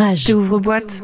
[0.00, 0.30] Rage.
[0.30, 0.94] Ouvre-boîte.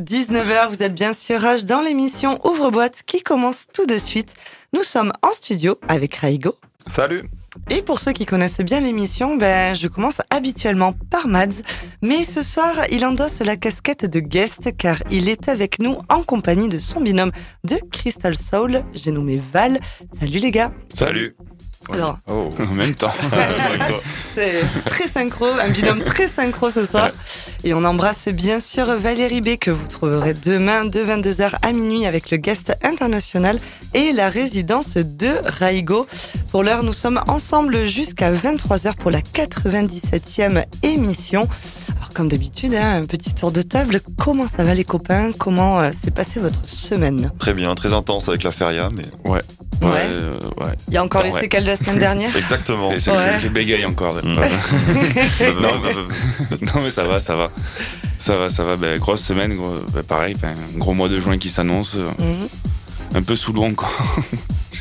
[0.00, 4.32] 19h, vous êtes bien sûr Rage dans l'émission Ouvre-boîte qui commence tout de suite.
[4.72, 6.54] Nous sommes en studio avec Raigo.
[6.86, 7.24] Salut
[7.68, 11.60] Et pour ceux qui connaissent bien l'émission, ben, je commence habituellement par Mads.
[12.00, 16.22] Mais ce soir, il endosse la casquette de guest car il est avec nous en
[16.22, 17.32] compagnie de son binôme
[17.64, 18.80] de Crystal Soul.
[18.94, 19.78] J'ai nommé Val.
[20.18, 20.72] Salut les gars.
[20.94, 21.36] Salut
[21.92, 23.12] Alors, Oh, en même temps.
[24.34, 27.10] c'est très synchro, un binôme très synchro ce soir.
[27.64, 32.06] Et on embrasse bien sûr Valérie B que vous trouverez demain de 22h à minuit
[32.06, 33.58] avec le guest international
[33.94, 36.06] et la résidence de Raigo.
[36.50, 41.48] Pour l'heure, nous sommes ensemble jusqu'à 23h pour la 97e émission.
[42.10, 44.00] Alors comme d'habitude, hein, un petit tour de table.
[44.18, 45.30] Comment ça va les copains?
[45.38, 47.30] Comment euh, s'est passée votre semaine?
[47.38, 49.40] Très bien, très intense avec la feria, mais Ouais.
[49.80, 49.88] Ouais.
[49.88, 50.06] Ouais.
[50.08, 50.74] euh, ouais.
[50.88, 51.38] Il y a encore les Ouais.
[51.42, 52.36] séquelles de la semaine dernière?
[52.36, 52.90] Exactement.
[52.90, 53.38] Et c'est- Ouais.
[53.38, 54.16] je, bégaye encore.
[54.16, 54.34] Mm.
[55.62, 55.68] Non,
[56.74, 57.48] non mais ça va, ça va.
[58.18, 58.74] Ça va, ça va.
[58.76, 61.94] Ben, grosse semaine, gros, ben, pareil, ben, gros mois de juin qui s'annonce.
[61.94, 62.48] Mhm.
[63.14, 64.16] Un peu sous l'eau encore.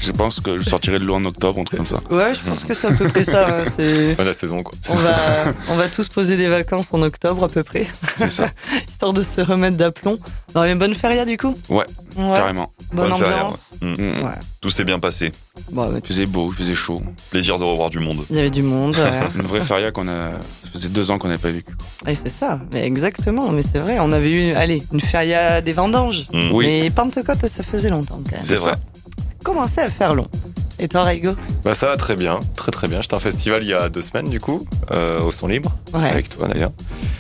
[0.01, 1.99] Je pense que je sortirai de l'eau en octobre, un truc comme ça.
[2.09, 3.47] Ouais, je pense que c'est à peu près ça.
[3.59, 4.15] hein, C'est...
[4.23, 4.73] la saison quoi.
[4.89, 5.17] On va,
[5.69, 8.49] on va tous poser des vacances en octobre à peu près, C'est ça,
[8.87, 10.17] histoire de se remettre d'aplomb.
[10.53, 11.85] Dans une bonne feria du coup Ouais,
[12.17, 12.71] Ouais, carrément.
[12.91, 13.71] bonne Bonne feria, ambiance.
[13.81, 13.93] Mm.
[13.93, 14.23] Mm.
[14.23, 14.31] Ouais.
[14.61, 15.31] Tout s'est bien passé.
[15.71, 17.01] Bon, Il faisait beau, il faisait chaud.
[17.29, 18.25] Plaisir de revoir du monde.
[18.31, 18.95] il y avait du monde.
[18.95, 19.19] ouais.
[19.39, 20.31] Une vraie feria qu'on a.
[20.63, 21.73] Ça faisait deux ans qu'on n'avait pas vécu.
[22.07, 25.71] Et c'est ça, mais exactement, mais c'est vrai, on avait eu, allez, une feria des
[25.73, 26.27] vendanges.
[26.33, 26.51] Mm.
[26.51, 26.65] Oui.
[26.65, 28.45] Mais Pentecôte, ça faisait longtemps quand même.
[28.47, 28.73] C'est vrai.
[29.43, 30.27] Commençait à faire long.
[30.81, 31.31] Et toi, Raigo
[31.65, 33.01] Bah ça va très bien, très très bien.
[33.01, 36.09] J'étais en festival il y a deux semaines du coup, euh, au son libre, Ouais.
[36.09, 36.71] avec toi d'ailleurs.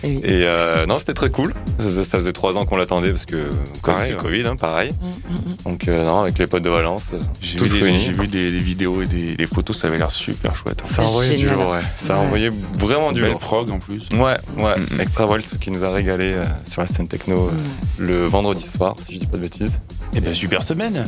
[0.03, 0.21] Et oui.
[0.23, 1.53] Et euh, non, c'était très cool.
[1.77, 3.49] Ça faisait, ça faisait trois ans qu'on l'attendait parce que
[3.83, 4.17] Pareil, pareil, ouais.
[4.21, 4.91] Covid, hein, pareil.
[5.01, 5.55] Mm, mm, mm.
[5.65, 8.49] Donc euh, non, avec les potes de Valence, J'ai tous vu, des, j'ai vu des,
[8.51, 10.79] des vidéos et des, des photos, ça avait l'air super chouette.
[10.81, 10.87] hein.
[10.89, 11.81] Ça a envoyé du lourd, ouais.
[11.97, 12.19] Ça Ouais.
[12.25, 13.39] envoyé vraiment du Belle lourd.
[13.41, 14.03] prog en plus.
[14.13, 14.77] Ouais, ouais.
[14.77, 15.01] Mm, mm.
[15.01, 17.51] Extra Wild qui nous a régalé euh, sur la scène techno euh,
[17.97, 19.81] le vendredi soir, si je dis pas de bêtises.
[20.15, 21.05] Et ben super semaine.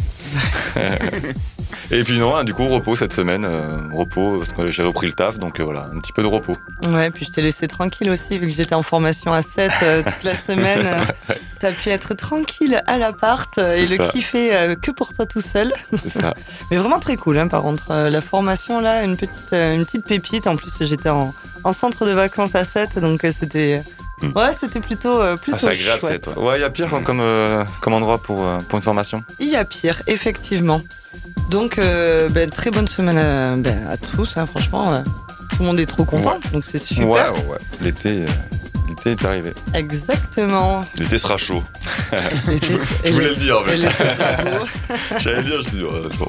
[1.91, 5.14] Et puis non, du coup repos cette semaine, euh, repos parce que j'ai repris le
[5.14, 6.55] taf, donc euh, voilà, un petit peu de repos.
[6.83, 10.04] Ouais, puis je t'ai laissé tranquille aussi, vu que j'étais en formation à 7 euh,
[10.11, 11.08] toute la semaine.
[11.60, 14.08] T'as pu être tranquille à l'appart et le ça.
[14.08, 15.73] kiffer que pour toi tout seul.
[16.04, 16.33] C'est ça.
[16.71, 17.93] Mais vraiment très cool, hein, par contre.
[17.93, 20.48] La formation, là, une petite, une petite pépite.
[20.48, 21.33] En plus, j'étais en,
[21.64, 23.83] en centre de vacances à 7, donc c'était.
[24.21, 24.38] Mm.
[24.38, 26.26] Ouais, c'était plutôt, euh, plutôt Ah, c'est agréable, chouette.
[26.26, 26.44] c'est toi.
[26.44, 29.23] Ouais, il y a pire comme, euh, comme endroit pour, euh, pour une formation?
[29.39, 30.82] Il y a pire, effectivement.
[31.52, 34.94] Donc, euh, ben, très bonne semaine à, ben, à tous, hein, franchement.
[34.94, 35.02] euh,
[35.50, 37.08] tout le monde est trop content, donc c'est super.
[37.08, 37.58] Ouais, ouais.
[37.82, 38.28] L'été, euh,
[38.88, 39.52] l'été est arrivé.
[39.73, 40.86] Exactement.
[40.98, 41.62] L'été sera chaud.
[43.06, 43.78] Je voulais le dire, mais
[45.20, 45.80] j'allais dire, je suis
[46.10, 46.28] c'est bon.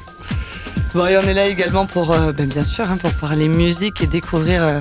[0.94, 4.03] Bon, et on est là également pour, euh, ben, bien sûr, hein, pour parler musique
[4.03, 4.81] et découvrir euh,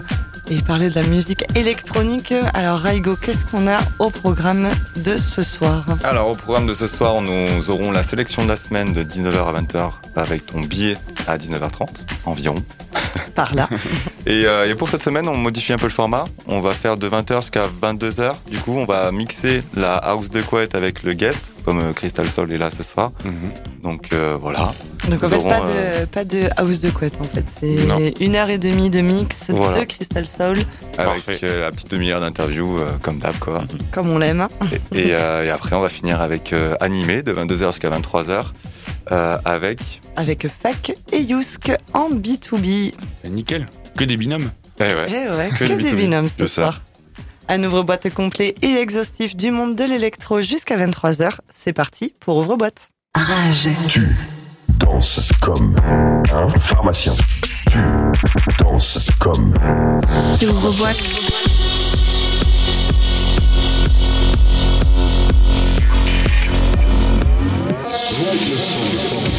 [0.52, 2.34] et parler de la musique électronique.
[2.54, 4.68] Alors, Raigo, qu'est-ce qu'on a au programme
[4.98, 8.58] de ce soir Alors, au programme de ce soir, nous aurons la sélection de la
[8.58, 11.88] semaine de 19h à 20h avec ton billet à 19h30
[12.26, 12.56] environ.
[13.36, 13.70] Par là.
[14.28, 16.26] Et, euh, et pour cette semaine, on modifie un peu le format.
[16.48, 18.36] On va faire de 20h jusqu'à 22h.
[18.52, 22.28] Du coup, on va mixer la house de couette avec le guest, comme euh, Crystal
[22.30, 23.12] Soul est là ce soir.
[23.26, 23.34] Mhm.
[23.84, 24.72] Donc euh, voilà.
[25.10, 27.44] Donc, en fait, aurons, pas, euh, de, pas de house de couette, en fait.
[27.50, 29.80] C'est une heure et demie de mix Voilà.
[29.80, 30.58] de Crystal Soul,
[30.98, 33.64] Avec euh, la petite demi-heure d'interview, euh, comme d'hab, quoi.
[33.92, 34.48] comme on l'aime.
[34.94, 38.46] Et, et, euh, et après, on va finir avec euh, animé de 22h jusqu'à 23h.
[39.12, 42.94] euh, avec Avec Fac et Yusk en B2B.
[43.24, 43.68] Et nickel.
[43.98, 44.52] Que des binômes.
[44.80, 45.08] Eh ouais.
[45.10, 46.76] Eh ouais, Que des B2B, binômes ce c'est ça.
[47.54, 51.40] Un ouvre-boîte complet et exhaustif du monde de l'électro jusqu'à 23h.
[51.54, 52.92] C'est parti pour ouvre-boîte.
[53.14, 53.68] Rage.
[53.90, 54.08] Tu
[54.70, 55.76] danses comme
[56.34, 57.12] un pharmacien.
[57.70, 57.78] Tu
[58.58, 59.54] danses comme
[60.42, 60.96] Ouvre-boîte.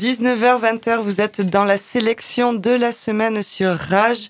[0.00, 4.28] 19h, 20h, vous êtes dans la sélection de la semaine sur Rage.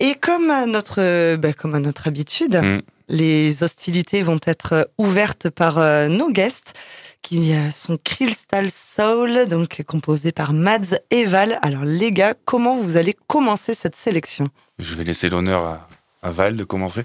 [0.00, 2.80] Et comme à notre, ben, comme à notre habitude, Mm.
[3.08, 6.74] les hostilités vont être ouvertes par euh, nos guests
[7.22, 11.60] qui euh, sont Crystal Soul, donc composés par Mads et Val.
[11.62, 14.48] Alors les gars, comment vous allez commencer cette sélection?
[14.80, 15.88] Je vais laisser l'honneur à,
[16.22, 17.04] à Val de commencer.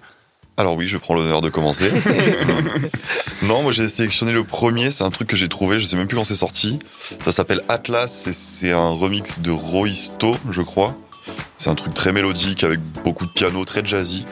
[0.60, 1.92] Alors oui, je prends l'honneur de commencer.
[3.44, 6.08] non, moi j'ai sélectionné le premier, c'est un truc que j'ai trouvé, je sais même
[6.08, 6.80] plus quand c'est sorti.
[7.22, 10.96] Ça s'appelle Atlas et c'est un remix de Roisto, je crois.
[11.58, 14.26] C'est un truc très mélodique avec beaucoup de piano, très jazzy.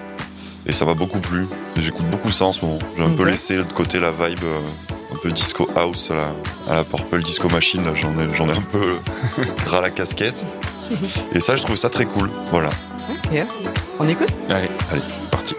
[0.65, 1.45] Et ça m'a beaucoup plu.
[1.77, 2.79] J'écoute beaucoup ça en ce moment.
[2.97, 4.61] J'ai un peu laissé de côté la vibe euh,
[5.13, 6.33] un peu disco house à la,
[6.67, 7.85] à la Purple Disco Machine.
[7.85, 8.95] là, J'en ai, j'en ai un peu
[9.67, 10.43] ras la casquette.
[11.33, 12.31] Et ça, je trouve ça très cool.
[12.49, 12.69] Voilà.
[13.11, 13.45] Ok.
[13.99, 14.29] On écoute?
[14.49, 15.01] Allez, Allez.
[15.29, 15.53] parti.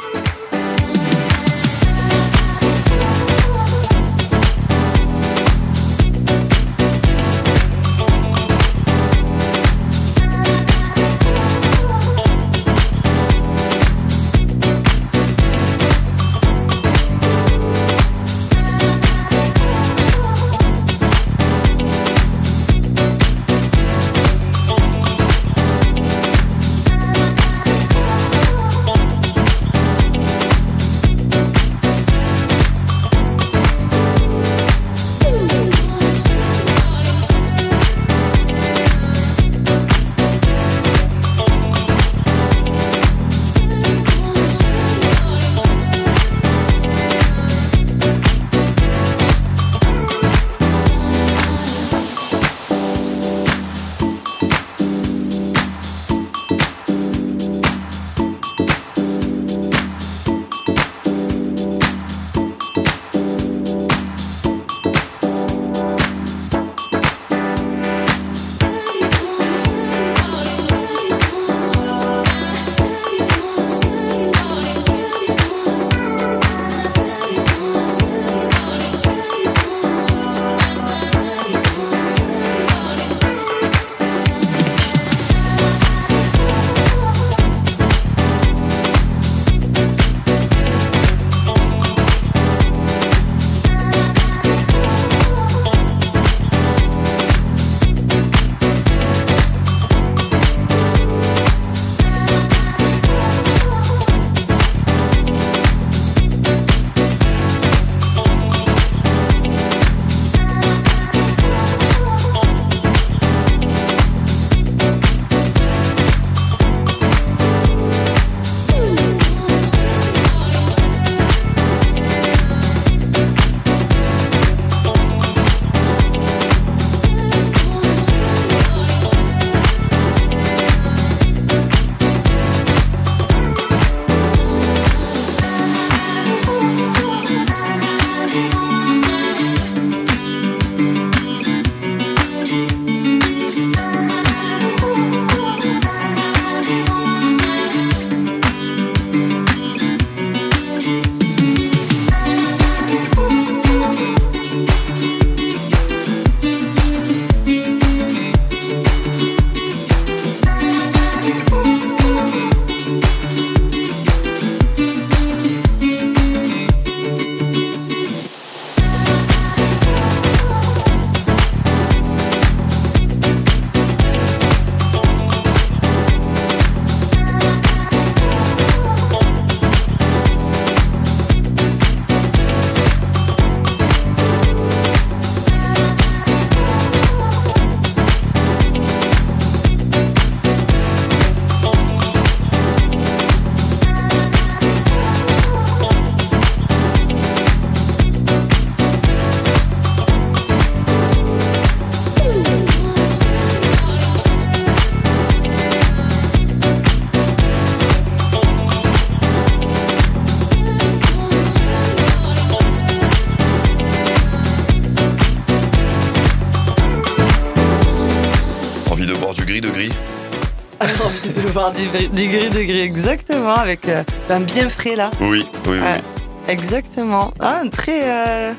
[221.75, 225.10] Du, bri- du gris de gris, exactement, avec euh, un bien frais là.
[225.20, 226.01] Oui, oui, oui.
[226.48, 227.32] Exactement.
[227.41, 228.03] Ah, très,
[228.51, 228.53] euh,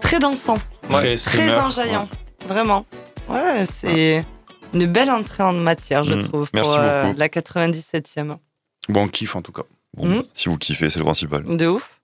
[0.00, 0.58] très dansant,
[0.88, 1.54] Très, très streamer.
[1.58, 2.08] enjaillant,
[2.46, 2.86] vraiment.
[3.28, 4.24] Ouais, c'est
[4.72, 6.28] une belle entrée en matière, je Mm.
[6.28, 8.36] trouve, Merci pour euh, la 97e.
[8.88, 9.62] Bon kiff en tout cas.
[9.96, 10.22] Bon, Mhm.
[10.34, 11.44] Si vous kiffez, c'est le principal.
[11.44, 12.00] De ouf.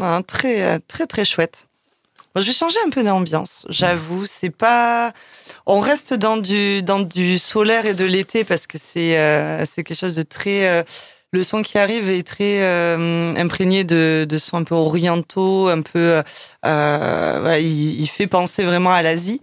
[0.00, 1.66] Ouais, très, euh, très, très chouette.
[2.34, 4.24] Bon, je vais changer un peu d'ambiance, j'avoue.
[4.26, 5.12] C'est pas.
[5.66, 9.84] On reste dans du, dans du solaire et de l'été parce que c'est euh, c'est
[9.84, 10.66] quelque chose de très.
[10.68, 10.82] euh,
[11.34, 15.80] le son qui arrive est très euh, imprégné de, de sons un peu orientaux, un
[15.80, 15.98] peu.
[15.98, 16.22] euh,
[16.66, 19.40] euh, voilà, il, il fait penser vraiment à l'Asie.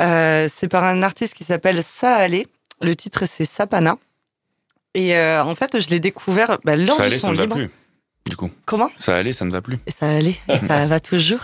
[0.00, 2.44] Euh, c'est par un artiste qui s'appelle Saale.
[2.82, 3.96] Le titre, c'est Sapana.
[4.94, 7.54] Et euh, en fait, je l'ai découvert bah, lors allait, ça son libre.
[7.56, 7.70] plus.
[8.28, 8.50] Du coup.
[8.66, 8.90] Comment?
[8.96, 9.78] Ça allait, ça ne va plus.
[9.86, 11.40] Et ça allait, et ça va toujours.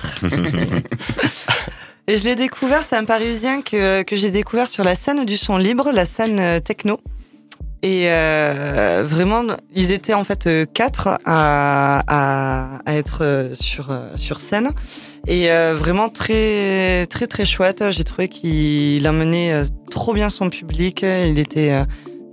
[2.06, 5.36] et je l'ai découvert, c'est un Parisien que, que j'ai découvert sur la scène du
[5.36, 7.00] son libre, la scène euh, techno.
[7.82, 14.40] Et euh, vraiment, ils étaient en fait euh, quatre à, à, à être sur, sur
[14.40, 14.70] scène.
[15.28, 17.84] Et euh, vraiment très très très chouette.
[17.90, 21.02] J'ai trouvé qu'il emmenait trop bien son public.
[21.02, 21.80] Il était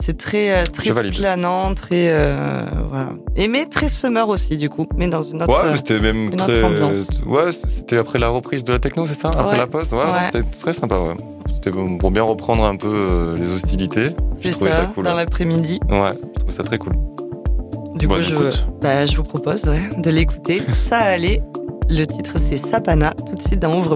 [0.06, 3.10] c'est très euh, très planant, très euh, voilà.
[3.38, 5.50] Et mais très summer aussi du coup, mais dans une autre.
[5.64, 6.62] Ouais, c'était même très.
[7.26, 9.58] Ouais, c'était après la reprise de la techno, c'est ça Après Ouais.
[9.58, 10.30] la pause Ouais, Ouais.
[10.32, 11.16] c'était très sympa, ouais.
[11.54, 14.08] C'était pour bien reprendre un peu euh, les hostilités.
[14.42, 15.06] J'ai trouvé ça, cool.
[15.06, 15.80] dans l'après-midi.
[15.90, 16.94] Ouais, je trouve ça très cool.
[17.96, 18.36] Du coup, je,
[18.82, 20.62] bah, je vous propose ouais, de l'écouter.
[20.90, 21.42] Ça allait.
[21.90, 23.96] Le titre c'est Sapana, tout de suite dans Ouvre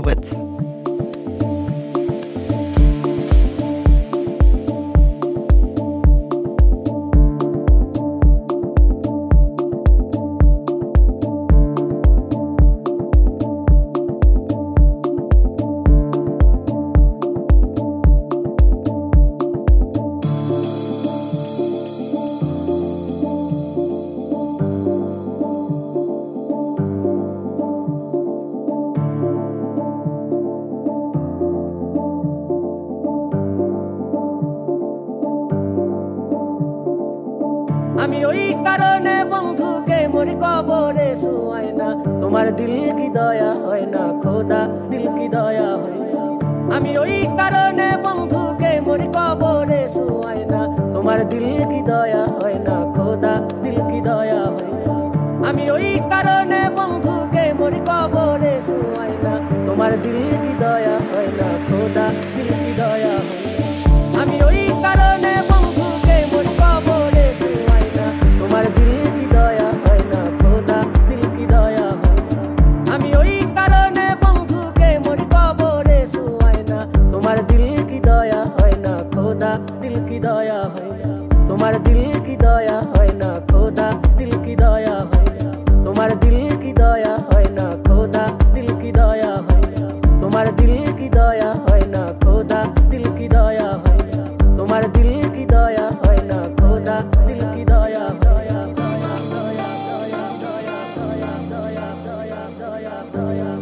[103.18, 103.57] Yeah.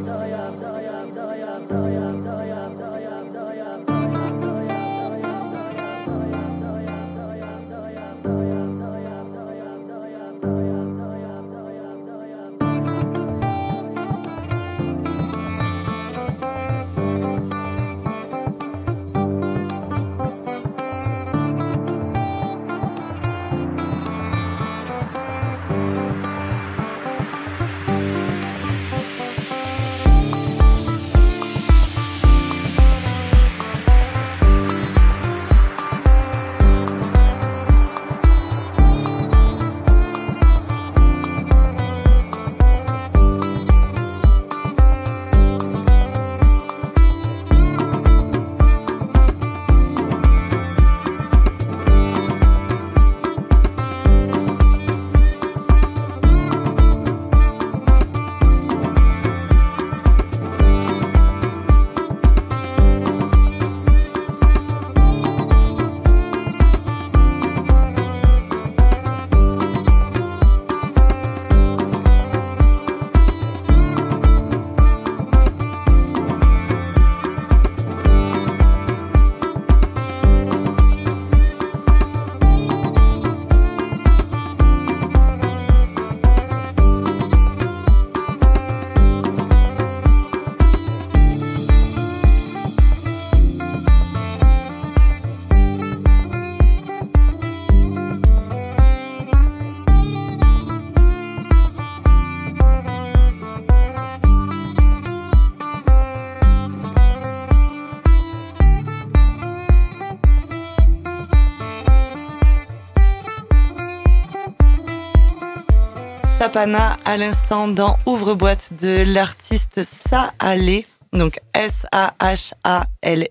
[116.56, 123.28] Sapana à l'instant dans Ouvre-boîte de l'artiste Saalé, donc S-A-H-A-L-E.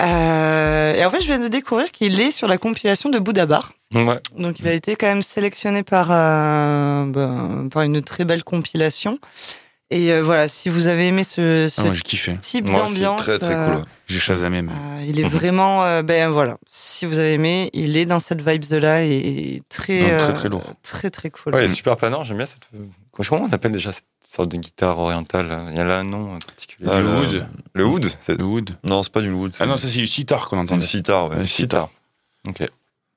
[0.00, 3.74] Euh, et en fait, je viens de découvrir qu'il est sur la compilation de Boudabar.
[3.94, 4.20] Ouais.
[4.38, 9.18] Donc, il a été quand même sélectionné par, euh, ben, par une très belle compilation.
[9.90, 12.36] Et euh, voilà, si vous avez aimé ce, ce Ah, kiffé.
[12.40, 13.74] type aussi, d'ambiance, très très euh, cool.
[13.76, 13.82] ouais.
[14.06, 14.62] J'ai chasamé.
[14.62, 18.18] mais- euh, il est vraiment, euh, ben voilà, si vous avez aimé, il est dans
[18.18, 20.62] cette vibe-là et très, Non, très, euh, très lourd.
[20.82, 21.54] très très cool.
[21.54, 22.62] Ouais, il est super planant, j'aime bien cette.
[23.12, 25.66] Comment on appelle déjà cette sorte de guitare orientale là?
[25.70, 26.88] Il y a là un nom particulier.
[26.90, 27.06] Ah, le
[27.74, 28.06] le- wood.
[28.06, 28.76] Le c'est Le wood.
[28.84, 29.54] Non, c'est pas du wood.
[29.60, 30.74] Ah non, ça c'est du sitar qu'on entend.
[30.76, 31.28] une sitar.
[31.30, 31.36] Ouais.
[31.36, 31.90] Ouais, sitar.
[32.48, 32.62] Ok.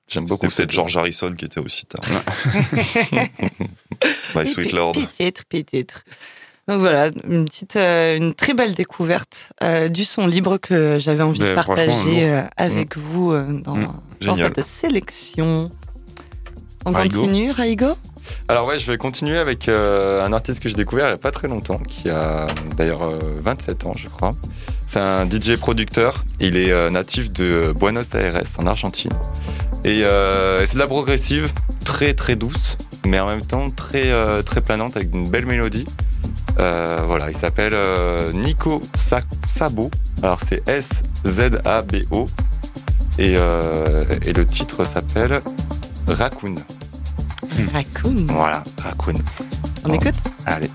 [0.07, 0.45] J'aime beaucoup.
[0.50, 2.01] C'était peut-être George Harrison qui était au sitar.
[4.36, 4.93] My Sweet Lord.
[4.93, 6.03] Peut-être, peut-être.
[6.67, 11.24] Donc voilà, une petite, euh, une très belle découverte euh, du son libre que j'avais
[11.24, 13.93] envie de Ben, partager euh, avec vous dans, Mm.
[14.25, 15.71] dans cette sélection.
[16.86, 17.21] On Raigo.
[17.21, 17.95] continue, Raigo?
[18.50, 21.31] Alors ouais, je vais continuer avec un artiste que j'ai découvert il n'y a pas
[21.31, 24.33] très longtemps, qui a d'ailleurs euh, 27 ans, je crois.
[24.88, 26.25] C'est un DJ producteur.
[26.41, 29.12] Il est natif de Buenos Aires, en Argentine.
[29.86, 31.51] Et c'est de la progressive,
[31.86, 35.86] très très douce, mais en même temps très euh, très planante avec une belle mélodie.
[36.60, 39.92] Euh, voilà, il s'appelle euh, Nico Sa- Sabo.
[40.24, 42.28] Alors c'est S Z A B O.
[43.20, 45.42] Et, euh, et le titre s'appelle
[46.08, 46.56] Raccoon.
[47.74, 48.28] Raccoon.
[48.30, 49.16] Voilà, Raccoon.
[49.86, 50.16] On écoute?
[50.46, 50.70] Allez.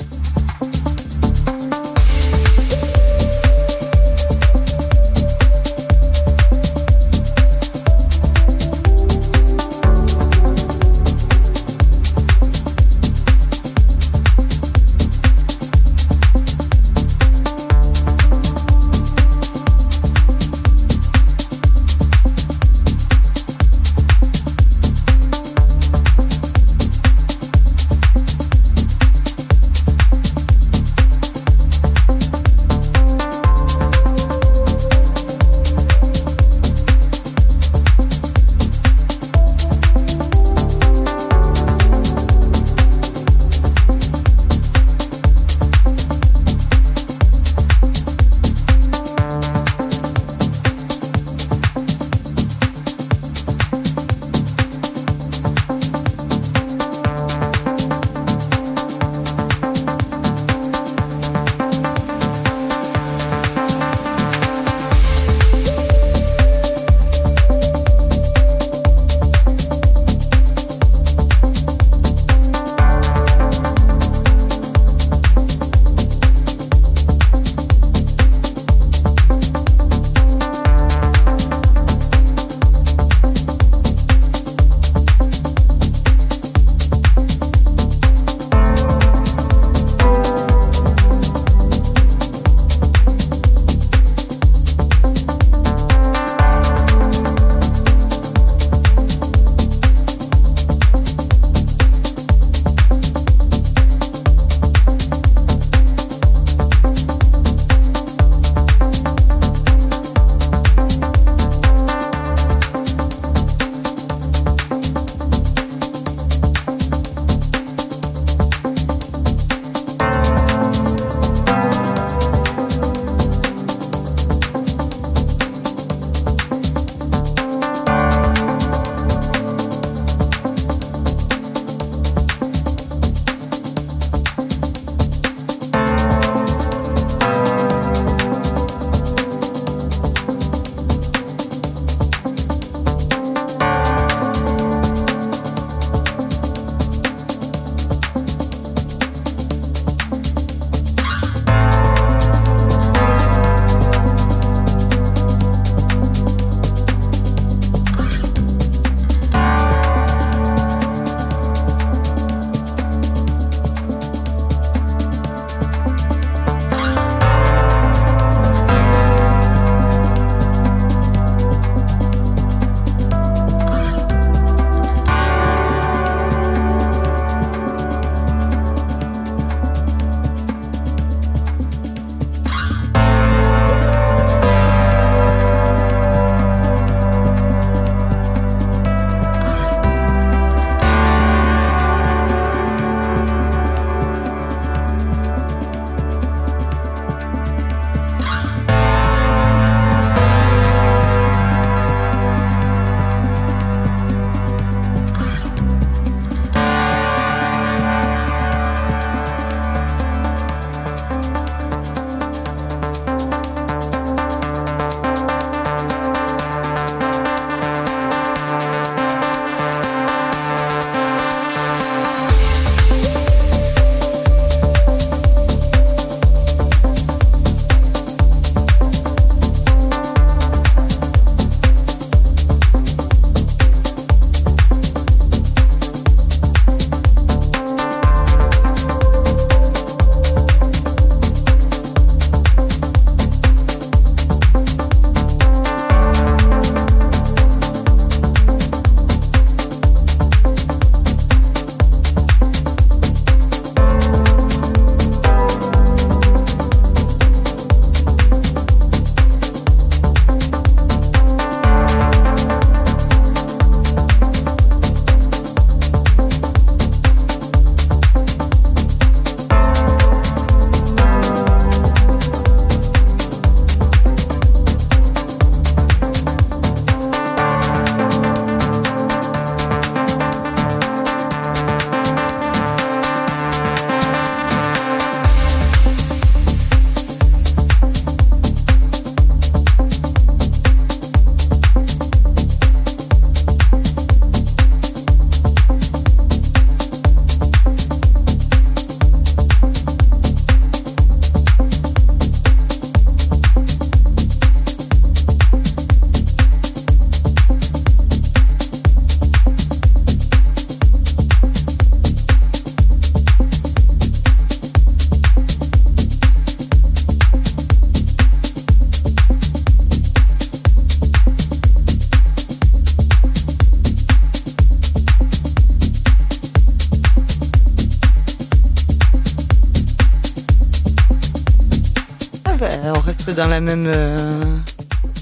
[333.35, 333.87] Peu dans la même.
[333.87, 334.59] euh,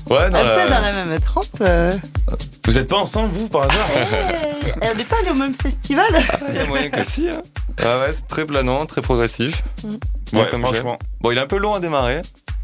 [0.09, 1.47] Ouais, un dans la- peu dans la même trempe.
[1.61, 1.93] euh.
[2.67, 3.87] Vous êtes pas ensemble, vous, par hasard
[4.83, 6.07] Eh, on n'est pas allé au même festival
[6.49, 7.29] Il y a moyen que si.
[7.29, 7.43] Hein.
[7.83, 9.63] Ah ouais, c'est très planant, très progressif.
[9.85, 9.99] Bon,
[10.41, 10.99] Ouais, comme franchement.
[11.21, 12.23] Bon, il est un peu long à démarrer.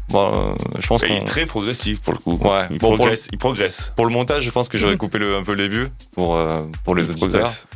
[0.09, 2.37] Bon, euh, je pense Il est très progressif pour le coup.
[2.37, 2.63] Ouais.
[2.69, 3.27] Il Bon, pour progresse.
[3.31, 3.91] Il progresse.
[3.95, 6.61] Pour le montage, je pense que j'aurais coupé le- un peu les vues pour, euh,
[6.85, 7.29] pour les Il auditeurs.
[7.29, 7.67] progresse.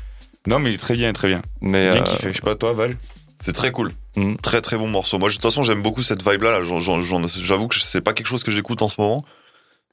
[0.47, 1.41] Non, mais il est très bien, très bien.
[1.61, 2.29] Mais Bien euh, kiffé.
[2.29, 2.95] Je sais pas, toi, Val?
[3.43, 3.91] C'est très cool.
[4.15, 4.35] Mm.
[4.35, 5.17] Très très bon morceau.
[5.17, 6.59] Moi, de toute façon, j'aime beaucoup cette vibe-là.
[6.59, 6.79] là.
[7.39, 9.23] J'avoue que c'est pas quelque chose que j'écoute en ce moment.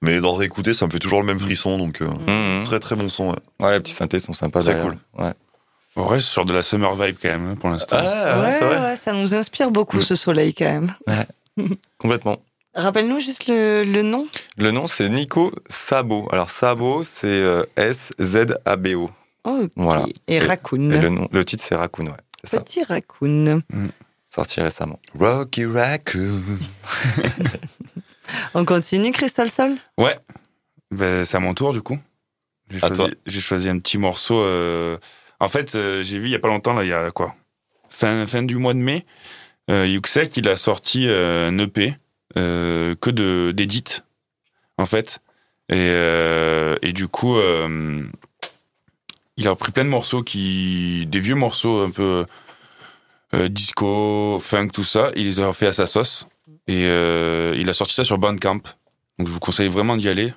[0.00, 1.76] Mais d'en réécouter, ça me fait toujours le même frisson.
[1.78, 2.64] Donc, euh, mhm.
[2.64, 3.30] très très bon son.
[3.30, 3.36] ouais.
[3.60, 4.62] ouais, les petits synthés sont sympas.
[4.62, 4.98] Très cool.
[5.18, 5.32] Ouais.
[5.96, 7.96] On reste sur de la summer vibe quand même, hein, pour l'instant.
[7.98, 10.94] Ah, ouais, ouais, ouais, ça nous inspire beaucoup ce soleil quand même.
[11.98, 12.38] Complètement.
[12.74, 14.28] Rappelle-nous juste le, le nom.
[14.56, 16.28] Le nom, c'est Nico Sabo.
[16.30, 19.10] Alors, Sabo, c'est euh, S-Z-A-B-O.
[19.44, 19.70] Oh, ok.
[19.74, 20.04] Voilà.
[20.28, 20.90] Et Et- Raccoon.
[20.92, 22.12] Et le, nom, le titre, c'est Raccoon, ouais.
[22.42, 23.62] Petit Raccoon.
[24.26, 24.98] Sorti récemment.
[25.18, 26.42] Rocky Raccoon.
[28.54, 29.72] On continue, Crystal Sol?
[29.96, 30.18] Ouais.
[30.90, 31.98] Ben, c'est à mon tour, du coup.
[32.70, 33.08] J'ai À choisi, toi.
[33.26, 34.40] j'ai choisi un petit morceau.
[34.40, 34.98] euh,
[35.40, 37.34] En fait, euh, j'ai vu il y a pas longtemps, là, il y a quoi?
[37.88, 39.06] Fin, fin du mois de mai,
[39.70, 41.96] euh, Yuxek, il a sorti euh, un EP
[42.36, 44.02] euh, que de d'édits,
[44.76, 45.18] en fait.
[45.70, 48.04] Et, euh, et du coup, euh,
[49.38, 52.26] il a repris plein de morceaux, qui des vieux morceaux un peu
[53.34, 55.10] euh, disco, funk, tout ça.
[55.16, 56.26] Il les a refait à sa sauce.
[56.66, 58.60] Et euh, il a sorti ça sur Bandcamp.
[59.18, 60.32] Donc je vous conseille vraiment d'y aller.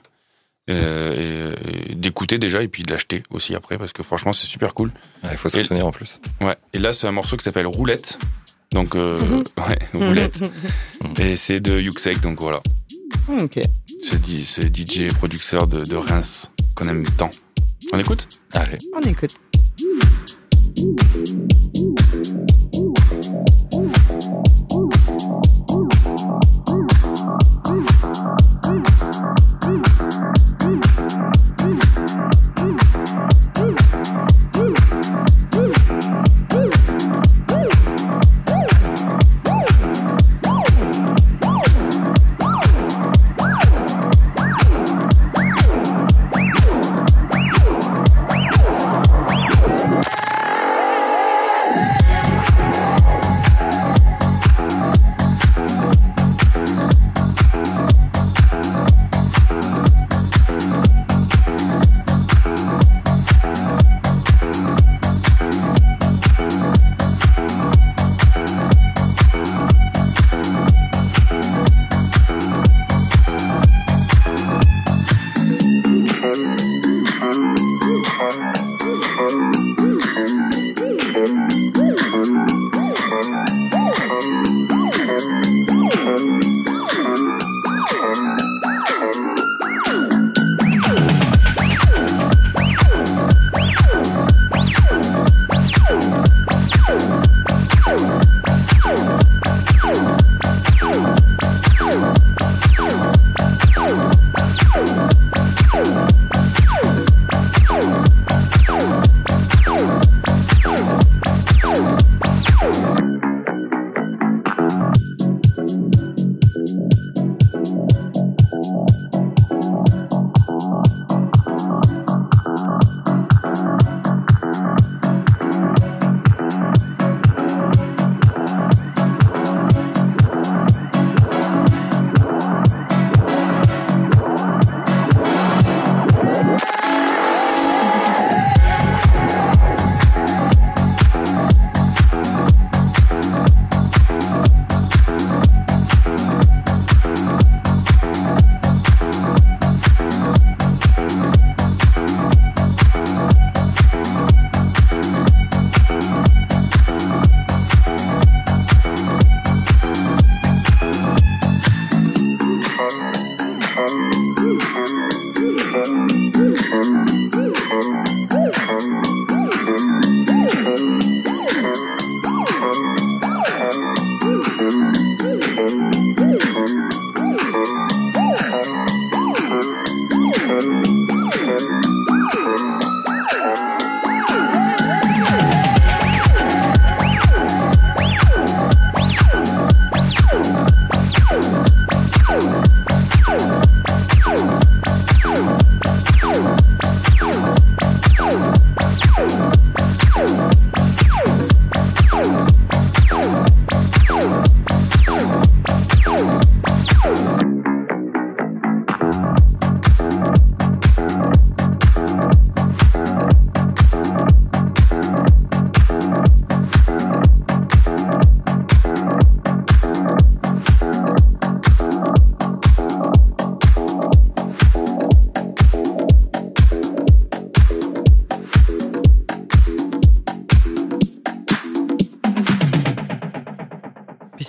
[0.70, 1.56] euh,
[1.88, 4.74] et, et d'écouter déjà et puis de l'acheter aussi après parce que franchement c'est super
[4.74, 4.92] cool.
[5.24, 6.20] Ouais, Il faut Et- soutenir en plus.
[6.40, 6.56] Ouais.
[6.74, 8.18] Et là c'est un morceau qui s'appelle Roulette.
[8.72, 9.20] Donc euh,
[9.68, 10.42] ouais, Roulette.
[11.20, 12.62] et c'est de Yuxek donc voilà.
[13.28, 13.60] ok.
[14.04, 17.32] C'est di- c'est DJ producteur de, de Reims qu'on aime tant.
[17.94, 18.78] On écoute Allez.
[18.94, 19.36] On écoute.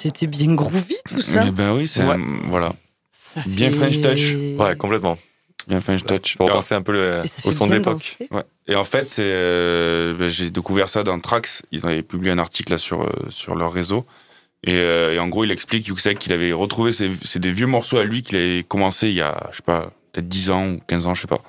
[0.03, 1.45] C'était bien groovy tout ça.
[1.47, 2.15] Eh ben oui, c'est Ouais.
[2.15, 2.73] un- voilà,
[3.35, 4.35] Ça Bien fait- French touch.
[4.59, 5.17] Ouais, complètement.
[5.69, 6.37] bien French touch.
[6.41, 8.17] Alors, repenser un peu le- au son d'époque.
[8.19, 8.29] danser.
[8.31, 8.43] Ouais.
[8.69, 11.63] Et en fait, c'est, euh, ben, j'ai découvert ça dans Trax.
[11.73, 14.05] Ils avaient publié un article là sur euh, sur leur réseau.
[14.65, 17.67] Et, euh, et en gros, il explique Yuxek qu'il avait retrouvé ses- c'est des vieux
[17.67, 20.67] morceaux à lui qu'il avait commencé il y a, je sais pas, peut-être 10 ans
[20.69, 21.43] ou 15 ans, je sais pas.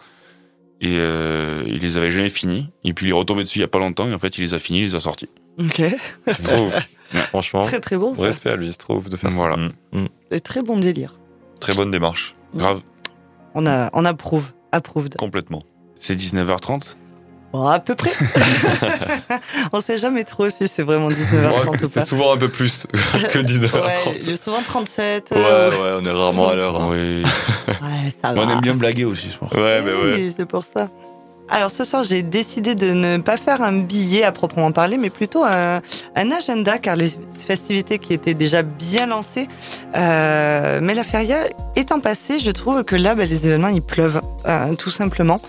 [0.82, 2.70] Et euh, il les avait jamais finis.
[2.84, 4.08] Et puis il est retombé dessus il y a pas longtemps.
[4.10, 5.30] Et en fait, il les a finis, il les a sortis.
[5.60, 5.82] Ok,
[6.28, 6.44] Je
[7.14, 7.30] trouve.
[7.30, 8.14] Franchement, très très bon.
[8.16, 8.22] Ça.
[8.24, 9.36] respect à lui, je trouve, de faire ça.
[9.38, 10.06] Voilà, Mm.
[10.32, 11.20] C'est très bon délire.
[11.62, 12.82] Très bonne démarche, grave.
[13.56, 15.16] On a, on approuve, approved.
[15.18, 15.64] complètement.
[15.96, 16.96] C'est 19h30.
[17.54, 18.10] Bon, à peu près.
[19.72, 22.06] on sait jamais trop si c'est vraiment Ouais, 19h30 ou c'est pas.
[22.06, 22.88] souvent un peu plus
[23.32, 24.28] que 19h30.
[24.30, 25.30] Ouais, souvent 37.
[25.32, 26.82] Ouais, euh, ouais, on est rarement à l'heure.
[26.82, 26.88] hein.
[26.92, 27.24] Oui.
[27.68, 28.42] ouais, ça va.
[28.42, 29.52] on aime bien blaguer aussi, je pense.
[29.52, 30.14] Ouais, mais ouais.
[30.16, 30.90] Oui, c'est pour ça.
[31.56, 35.12] Alors ce soir, j'ai décidé de ne pas faire un billet à proprement parler, mais
[35.12, 35.82] plutôt un,
[36.16, 37.12] un agenda, car les
[37.48, 39.48] festivités qui étaient déjà bien lancées,
[39.96, 41.38] euh, mais la feria
[41.76, 45.40] étant passée, je trouve que là, ben, les événements, ils pleuvent, euh, tout simplement.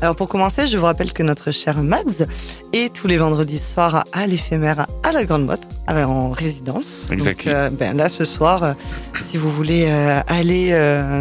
[0.00, 2.24] Alors pour commencer, je vous rappelle que notre cher Mads
[2.72, 7.08] est tous les vendredis soirs à l'éphémère à la Grande Motte, en résidence.
[7.10, 7.44] Exact.
[7.44, 8.72] Donc, euh, ben, là, ce soir, euh,
[9.20, 10.70] si vous voulez euh, aller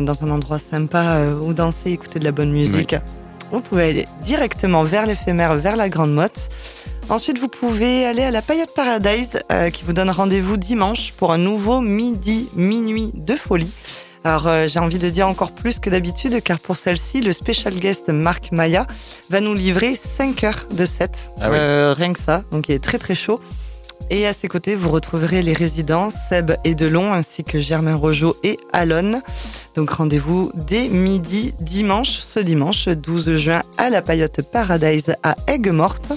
[0.02, 2.96] dans un endroit sympa ou danser, écouter de la bonne musique,
[3.52, 6.50] vous pouvez aller directement vers l'éphémère, vers la Grande Motte.
[7.10, 11.34] Ensuite, vous pouvez aller à la Paillote Paradise euh, qui vous donne rendez-vous dimanche pour
[11.34, 13.72] un nouveau midi, minuit de folie.
[14.24, 17.74] Alors, euh, j'ai envie de dire encore plus que d'habitude, car pour celle-ci, le special
[17.76, 18.86] guest Marc Maya
[19.30, 21.30] va nous livrer 5 heures de set.
[21.40, 21.58] Ah oui.
[21.58, 23.42] Euh, rien que ça, donc il est très très chaud.
[24.12, 28.36] Et à ses côtés, vous retrouverez les résidents Seb et Delon, ainsi que Germain Rojo
[28.44, 29.22] et Alon.
[29.76, 36.14] Donc rendez-vous dès midi dimanche, ce dimanche 12 juin à la Paillote Paradise à Aigues-Mortes.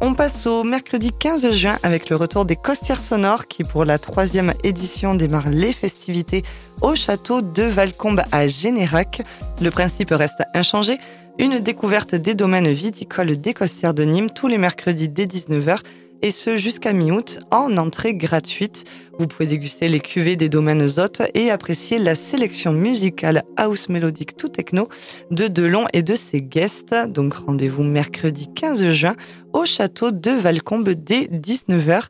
[0.00, 3.98] On passe au mercredi 15 juin avec le retour des Costières Sonores qui pour la
[3.98, 6.44] troisième édition démarre les festivités
[6.82, 9.22] au château de Valcombe à Générac.
[9.60, 10.98] Le principe reste inchangé,
[11.38, 15.78] une découverte des domaines viticoles des Costières de Nîmes tous les mercredis dès 19h
[16.22, 18.84] et ce jusqu'à mi-août en entrée gratuite.
[19.18, 24.36] Vous pouvez déguster les cuvées des domaines hôtes et apprécier la sélection musicale house mélodique
[24.36, 24.88] tout techno
[25.30, 26.94] de Delon et de ses guests.
[27.08, 29.14] Donc rendez-vous mercredi 15 juin
[29.52, 32.02] au château de Valcombe dès 19h.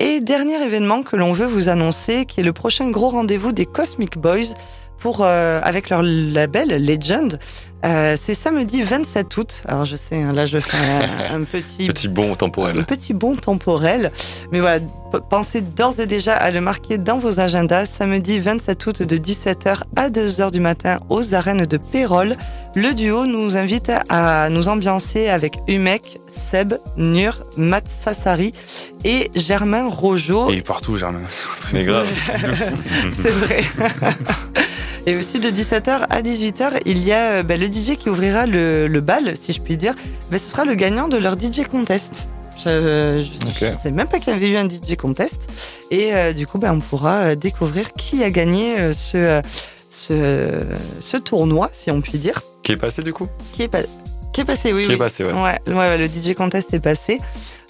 [0.00, 3.66] Et dernier événement que l'on veut vous annoncer, qui est le prochain gros rendez-vous des
[3.66, 4.54] Cosmic Boys
[4.98, 7.38] pour, euh, avec leur label Legend.
[7.86, 9.62] Euh, c'est samedi 27 août.
[9.68, 10.76] Alors je sais, hein, là je fais
[11.30, 12.84] un, un petit Petit bond un temporel.
[12.84, 14.10] petit bond temporel.
[14.50, 14.80] Mais voilà,
[15.30, 17.86] pensez d'ores et déjà à le marquer dans vos agendas.
[17.86, 22.36] Samedi 27 août de 17h à 2h du matin aux arènes de Pérol.
[22.74, 26.18] Le duo nous invite à nous ambiancer avec Humek,
[26.50, 28.52] Seb, Nur, Matt Sassari
[29.04, 30.50] et Germain Rojo.
[30.50, 31.20] Et partout, Germain.
[31.72, 32.06] Mais grave.
[33.22, 33.64] C'est vrai.
[35.06, 38.44] Et aussi de 17h à 18h, il y a euh, bah, le DJ qui ouvrira
[38.44, 39.94] le, le bal, si je puis dire.
[40.30, 42.28] Mais ce sera le gagnant de leur DJ contest.
[42.58, 43.72] Je, je, Ok.
[43.72, 45.36] je sais même pas qu'il y avait eu un DJ contest.
[45.90, 49.40] Et euh, du coup, bah, on pourra euh, découvrir qui a gagné euh, ce, euh,
[49.90, 50.50] ce,
[51.00, 52.40] ce tournoi, si on peut dire.
[52.62, 53.28] Qui est passé du coup?
[53.54, 53.82] Qui est, pas-
[54.32, 54.82] qui est passé, oui.
[54.82, 54.94] Qui oui.
[54.94, 55.32] est passé, ouais.
[55.32, 57.20] Ouais, ouais, ouais, le DJ contest est passé.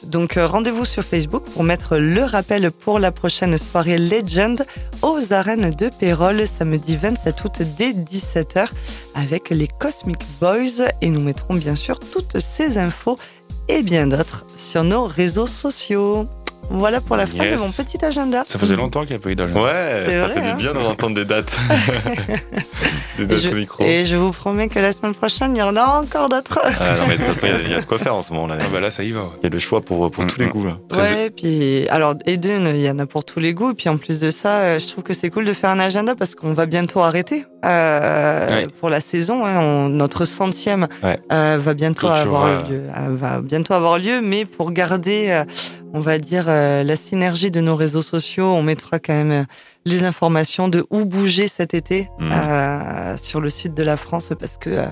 [0.04, 4.64] Donc euh, rendez-vous sur Facebook pour mettre le rappel pour la prochaine soirée Legend
[5.02, 8.68] aux arènes de Pérol samedi 27 août dès 17h
[9.16, 13.18] avec les Cosmic Boys et nous mettrons bien sûr toutes ces infos
[13.68, 16.26] et bien d'autres sur nos réseaux sociaux.
[16.70, 17.54] Voilà pour la fin Yes.
[17.56, 18.44] de mon petit agenda.
[18.48, 19.60] Ça faisait longtemps qu'il n'y a pas eu d'agenda.
[19.62, 20.54] Ouais, C'est ça vrai, fait hein.
[20.56, 21.56] du bien d'entendre des dates.
[23.18, 23.84] des Et dates je, au micro.
[23.84, 26.60] et je vous promets que la semaine prochaine, il y en a encore d'autres.
[26.64, 28.14] Ah, non, mais de toute façon, il y a- il y, a de quoi faire
[28.14, 28.56] en ce moment là.
[28.60, 29.30] Ah bah là, ça y va.
[29.40, 30.66] Il y a le choix pour, pour tous les Mm, goûts.
[30.66, 30.78] Là.
[30.96, 33.70] Ouais, puis alors et d'une, il y en a pour tous les goûts.
[33.70, 35.80] Et puis en plus de ça, euh, je trouve que c'est cool de faire un
[35.80, 38.66] agenda parce qu'on va bientôt arrêter euh, Ouais.
[38.80, 39.44] pour la saison.
[39.44, 39.58] hein.
[39.60, 41.18] On- notre centième Ouais.
[41.32, 42.82] euh, va bientôt avoir lieu.
[42.96, 45.44] euh, va bientôt avoir lieu, mais pour garder, euh,
[45.94, 49.44] on va dire euh, la synergie de nos réseaux sociaux, on mettra quand même euh,
[49.84, 52.30] les informations de où bouger cet été Mhm.
[52.32, 54.84] euh, sur le sud de la France parce que euh,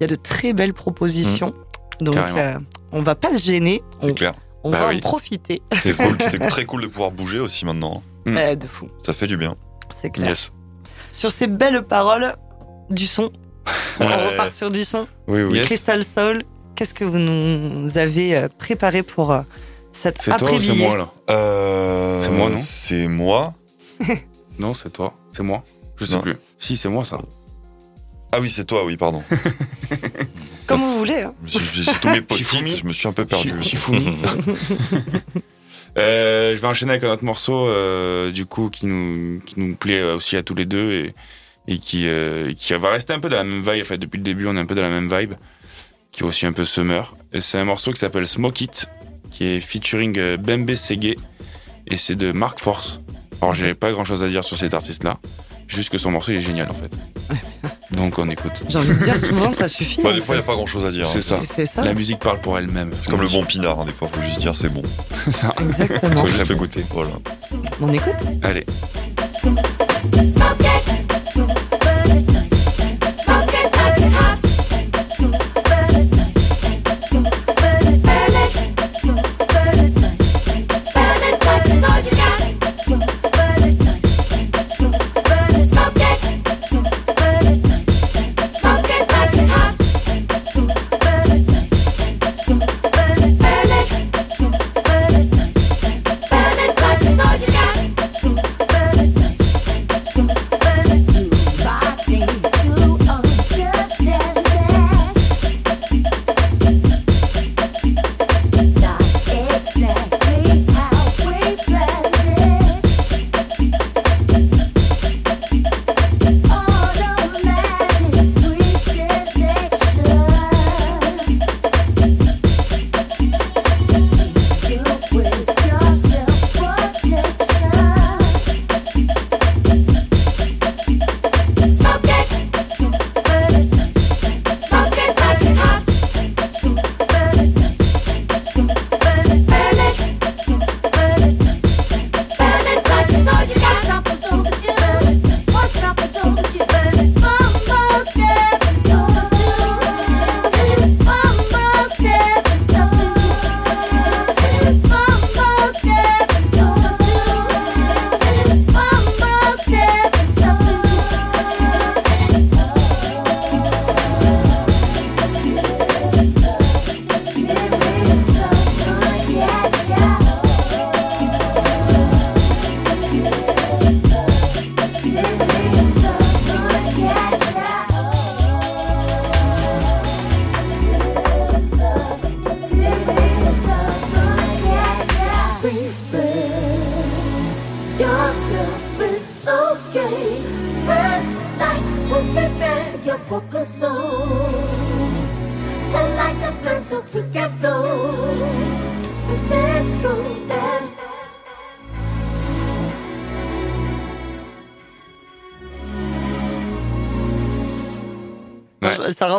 [0.00, 1.54] il y a de très belles propositions.
[2.00, 2.38] Donc Carrément.
[2.38, 2.58] euh,
[2.92, 3.82] on va pas se gêner.
[4.00, 4.32] On, C'est clair.
[4.64, 4.96] on Bah va oui.
[4.96, 5.60] en profiter.
[5.78, 6.16] C'est cool.
[6.48, 8.02] Très cool de pouvoir bouger aussi maintenant.
[8.26, 8.36] Mm.
[8.36, 9.54] Ouais, de fou, Ça fait du bien.
[9.94, 10.28] c'est clair.
[10.30, 10.50] Yes.
[11.12, 12.34] Sur ces belles paroles,
[12.88, 13.30] du son.
[14.00, 15.06] On repart sur du son.
[15.28, 15.58] Oui, oui.
[15.58, 15.66] Yes.
[15.66, 16.42] Crystal Soul,
[16.74, 19.34] qu'est-ce que vous nous avez préparé pour
[19.90, 23.54] euh, cette C'est toi ou c'est après-billet moi là Euh, C'est moi, non C'est moi.
[24.58, 25.14] Non, c'est toi.
[25.32, 25.62] C'est moi.
[25.96, 26.20] Je sais Non.
[26.22, 26.36] plus.
[26.58, 27.18] Si, c'est moi ça.
[28.32, 29.22] Ah oui, c'est toi, oui, pardon.
[30.66, 31.22] Comme vous voulez.
[31.22, 31.34] hein.
[31.46, 33.52] J'ai tous mes post-it, je me suis un peu perdu.
[35.98, 39.74] Euh, je vais enchaîner avec un autre morceau, euh, du coup, qui nous, qui nous
[39.74, 41.14] plaît aussi à tous les deux et,
[41.66, 43.82] et qui, euh, qui va rester un peu dans la même vibe.
[43.82, 45.34] En fait, depuis le début, on est un peu dans la même vibe,
[46.12, 47.16] qui est aussi un peu summer.
[47.32, 48.86] Et c'est un morceau qui s'appelle Smoke It,
[49.30, 51.16] qui est featuring euh, Bembe Sege,
[51.86, 53.00] et c'est de Mark Force.
[53.40, 55.18] Alors, j'ai pas grand chose à dire sur cet artiste-là,
[55.68, 56.90] juste que son morceau il est génial en fait.
[57.92, 58.52] Donc, on écoute.
[58.68, 60.00] J'ai envie de dire souvent, ça suffit.
[60.02, 61.08] Bah, des fois, il n'y a pas grand chose à dire.
[61.08, 61.40] C'est hein.
[61.40, 61.40] ça.
[61.44, 61.82] C'est ça.
[61.82, 62.92] La musique parle pour elle-même.
[63.00, 64.82] C'est comme le bon pinard, hein, des fois, faut juste dire c'est bon.
[65.32, 65.54] ça.
[65.60, 66.22] Exactement.
[66.22, 66.84] Faut juste le goûter.
[66.90, 67.10] Voilà.
[67.80, 68.64] On écoute Allez.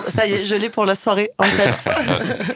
[0.07, 1.95] Ça, y est, je l'ai pour la soirée en tête.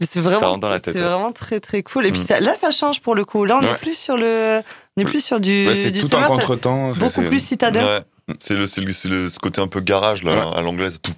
[0.00, 1.06] Mais c'est vraiment, Ça rentre dans la tête, c'est ouais.
[1.08, 2.06] vraiment très très cool.
[2.06, 2.24] Et puis Mm.
[2.24, 3.44] ça, là, ça change pour le coup.
[3.44, 3.76] Là, on n'est Ouais.
[3.76, 4.60] plus sur le,
[4.96, 6.92] on est plus sur du, Ouais, c'est du tout summer, en ça- contretemps.
[6.92, 7.84] beaucoup plus citadin.
[7.84, 8.00] Ouais.
[8.40, 10.84] C'est le, c'est le, c'est le- ce côté un peu garage, là, Ouais.
[10.86, 11.12] à tout.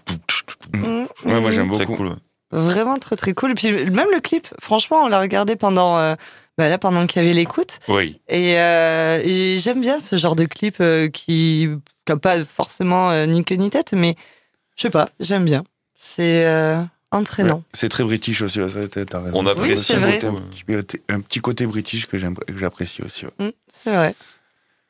[0.72, 1.96] Mm, Ouais, moi j'aime Très beaucoup.
[1.96, 2.16] cool.
[2.50, 3.52] Vraiment très très cool.
[3.52, 6.14] Et puis même le clip, franchement, on l'a regardé pendant, euh,
[6.56, 7.78] bah là, pendant qu'il y avait l'écoute.
[7.88, 8.20] Oui.
[8.28, 11.68] Et, euh, et j'aime bien ce genre de clip euh, qui
[12.08, 14.14] n'a pas forcément euh, ni queue ni tête, mais
[14.76, 15.64] je sais pas, j'aime bien.
[15.94, 17.56] C'est euh, entraînant.
[17.56, 17.62] Ouais.
[17.72, 19.38] C'est très british aussi, ouais, t'as raison.
[19.38, 22.16] On apprécie un petit, côté- un petit côté british que
[22.56, 23.26] j'apprécie aussi.
[23.26, 23.46] ouais.
[23.46, 24.14] Mm, c'est vrai.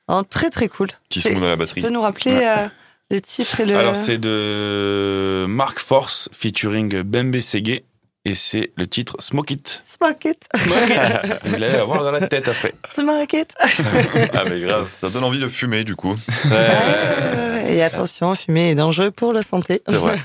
[0.09, 0.89] Oh, très très cool.
[1.09, 1.83] Qui se dans la Tu batterie.
[1.83, 2.67] peux nous rappeler euh,
[3.11, 3.77] le titre et le.
[3.77, 7.83] Alors c'est de Mark Force featuring Bembe Sege
[8.25, 9.83] et c'est le titre Smoke It.
[9.87, 10.49] Smoke it.
[11.45, 12.75] Vous allez l'avoir dans la tête après.
[12.93, 13.55] Smoke it.
[14.33, 14.89] Ah, mais grave.
[15.01, 16.15] Ça donne envie de fumer, du coup.
[17.69, 19.83] Et attention, fumer est dangereux pour la santé.
[19.89, 20.19] C'est vrai.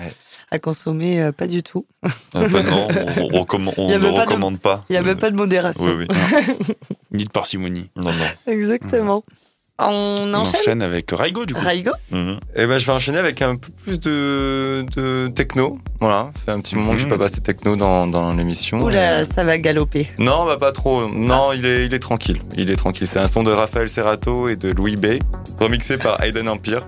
[0.50, 1.86] à consommer, euh, pas du tout.
[2.34, 2.86] Un peu, non,
[3.18, 4.84] on, recommande- ne pas de- recommande pas.
[4.88, 5.82] Il n'y a même pas de modération.
[5.84, 6.74] Oui, oui.
[7.10, 7.90] Ni de parcimonie.
[7.96, 8.26] Non, non.
[8.52, 9.24] Exactement.
[9.26, 9.32] On
[9.78, 10.60] On enchaîne.
[10.60, 11.60] enchaîne avec Raigo du coup.
[11.60, 12.38] Raigo Mhm.
[12.56, 15.78] Et ben, je vais enchaîner avec un peu plus de, de techno.
[16.00, 17.12] Voilà, ça fait un petit moment que je Mhm.
[17.12, 18.82] n'ai pas passé techno dans, dans l'émission.
[18.82, 20.08] Oula, Et- ça va galoper.
[20.18, 21.06] Non, bah pas trop.
[21.08, 22.40] Non, il, est, il est tranquille.
[22.56, 23.06] Il est tranquille.
[23.06, 25.18] C'est un son de Raphaël Serrato et de Louis Bay,
[25.60, 26.80] remixé par Aiden Empire.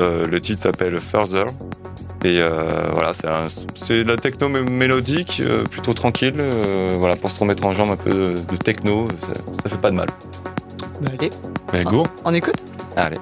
[0.00, 1.44] Euh, le titre s'appelle Further.
[2.24, 3.28] Et euh, voilà, c'est
[3.86, 6.32] c'est de la techno mé- mélodique, euh, plutôt tranquille.
[6.40, 9.76] euh, voilà, pour se remettre en jambe un peu de, de techno, ça, ça fait
[9.80, 10.08] pas de mal.
[11.00, 11.30] Bah, allez,
[11.72, 12.06] Bah, go.
[12.24, 12.64] on écoute?
[12.96, 13.18] Allez.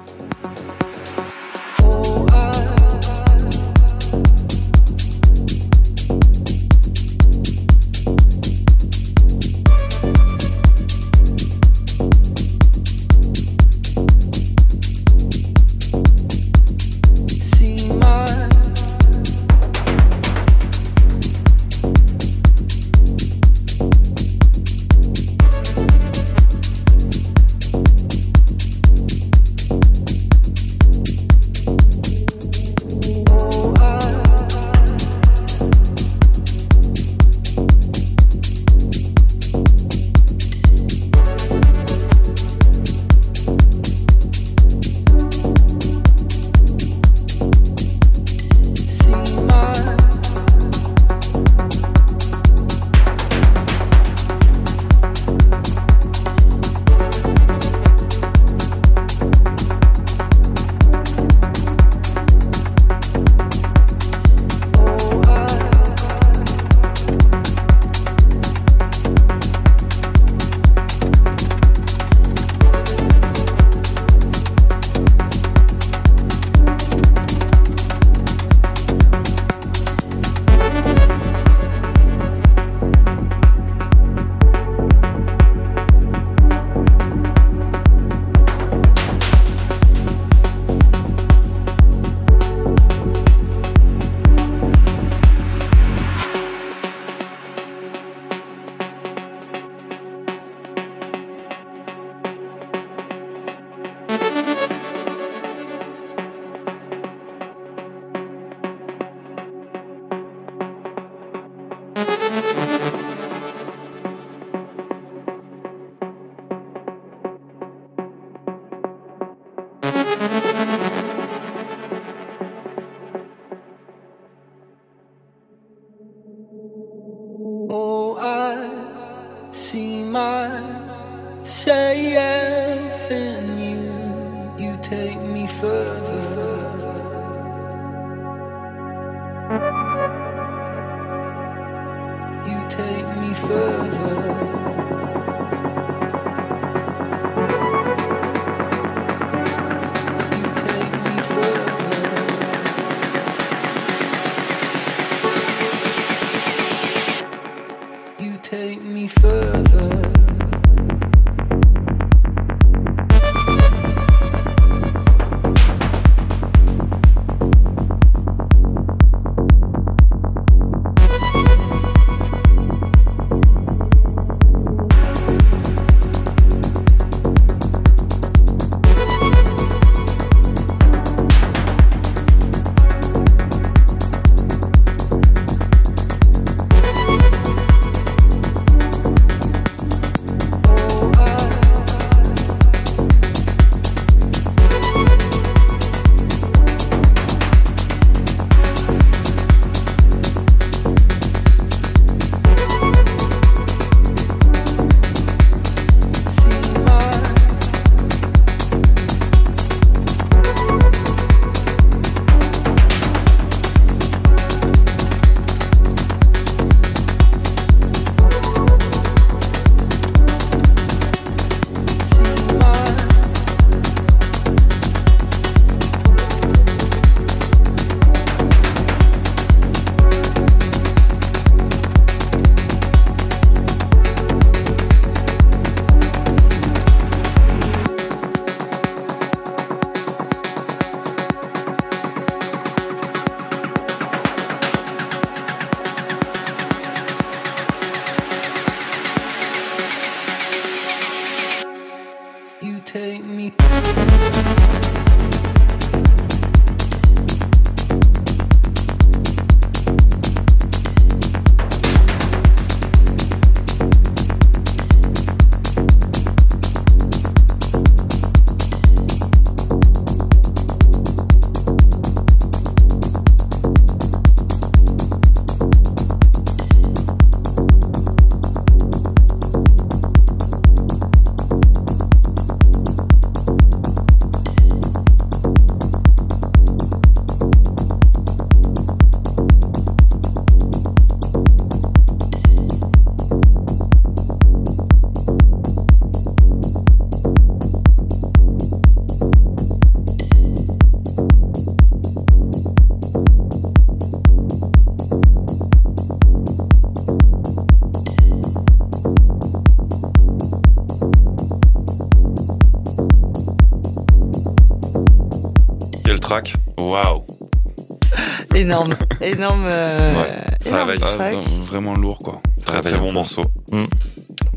[318.63, 319.63] Énorme, énorme.
[319.67, 321.17] euh, Ouais, ça énorme.
[321.19, 321.31] Ah,
[321.65, 322.41] vraiment lourd, quoi.
[322.65, 323.43] Très très bon morceau.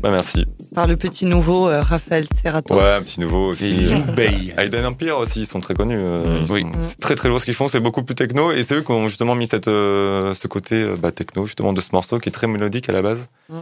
[0.01, 0.45] Bah merci.
[0.75, 2.75] Par le petit nouveau euh, Raphaël Serrato.
[2.75, 3.71] Ouais, un petit nouveau aussi.
[3.71, 4.53] Liu Bei.
[4.57, 5.97] Aiden Empire aussi, ils sont très connus.
[5.99, 6.51] euh, Mm.
[6.51, 6.65] Oui.
[6.85, 8.51] C'est très très lourd ce qu'ils font, c'est beaucoup plus techno.
[8.51, 11.73] Et c'est eux qui ont justement mis cette, euh, ce côté euh, bah, techno justement
[11.73, 13.27] de ce morceau qui est très mélodique à la base.
[13.49, 13.55] Mm.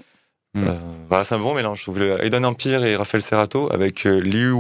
[0.56, 0.68] Mm.
[0.68, 1.80] Euh, c'est un bon mélange.
[1.80, 4.54] Je trouve Aiden Empire et Raphaël Serrato avec euh, Liu,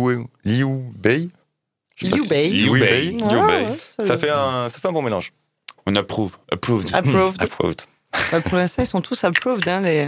[0.46, 0.66] Liu
[0.98, 1.28] Bei?
[2.02, 2.50] Liu Bei.
[2.50, 4.06] Liu Bei.
[4.06, 5.32] Ça fait un bon mélange.
[5.88, 6.38] On approuve.
[6.52, 6.94] Approved.
[6.94, 7.42] Approved.
[7.42, 7.82] Approved.
[8.34, 10.08] Ouais, pour l'instant, ils sont tous approved, hein, les,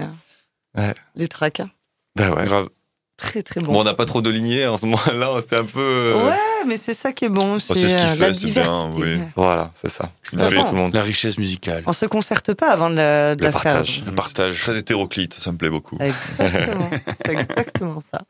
[0.78, 0.94] Ouais.
[1.16, 1.60] les tracks.
[1.60, 1.70] hein.
[2.16, 2.46] Bah ouais.
[2.46, 2.70] Grave.
[3.18, 3.82] Très, très Bon, bon.
[3.82, 5.80] on n'a pas trop de lignées en ce moment-là, c'est un peu.
[5.80, 7.58] euh, Ouais, mais c'est ça qui est bon.
[7.58, 8.62] C'est c'est ce qu'il euh, fait, la c'est diversité.
[8.62, 9.18] bien, oui.
[9.36, 10.12] Voilà, c'est ça.
[10.34, 10.94] Il fait fait tout le monde.
[10.94, 11.82] La richesse musicale.
[11.88, 13.62] On se concerte pas avant de la, de Le la faire.
[13.74, 14.04] partage.
[14.06, 14.60] Le partage.
[14.60, 15.98] Très hétéroclite, ça me plaît beaucoup.
[16.00, 16.90] Exactement.
[17.26, 18.22] c'est exactement ça.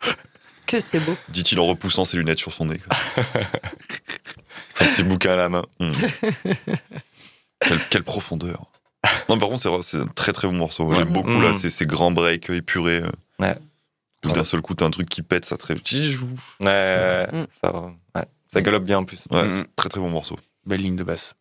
[0.65, 1.15] Que c'est beau.
[1.29, 2.79] Dit-il en repoussant ses lunettes sur son nez.
[4.73, 5.63] Son petit bouquin à la main.
[7.61, 8.65] Quelle, quelle profondeur.
[9.29, 10.85] Non, par contre, c'est un très très bon morceau.
[10.85, 10.95] Ouais.
[10.97, 11.43] J'aime beaucoup Mm.
[11.43, 13.01] là, ces, ces grands breaks épurés.
[13.01, 13.09] euh.
[13.39, 13.55] Ouais.
[14.23, 15.75] D'un seul coup, t'as un truc qui pète, ça très.
[15.75, 15.79] Ouais,
[16.61, 17.45] Ouais, Mm.
[17.63, 17.81] ça, va.
[18.15, 18.25] ouais.
[18.47, 19.25] ça galope bien en plus.
[19.31, 19.51] Mm.
[19.53, 20.37] c'est très très bon morceau.
[20.65, 21.33] Belle ligne de basse.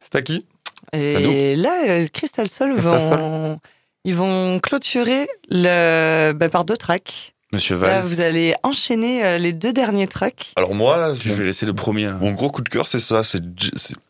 [0.00, 0.46] C'est à qui?
[0.92, 3.60] Et là, euh, Crystal Soul Crystal vont,
[4.04, 7.33] ils vont clôturer le, bah, par deux tracks.
[7.54, 10.52] Monsieur Là, Val, vous allez enchaîner euh, les deux derniers tracks.
[10.56, 12.06] Alors moi, je vais laisser le premier.
[12.06, 12.18] hein.
[12.20, 13.24] Mon gros coup de cœur, c'est ça.
[13.24, 13.42] C'est,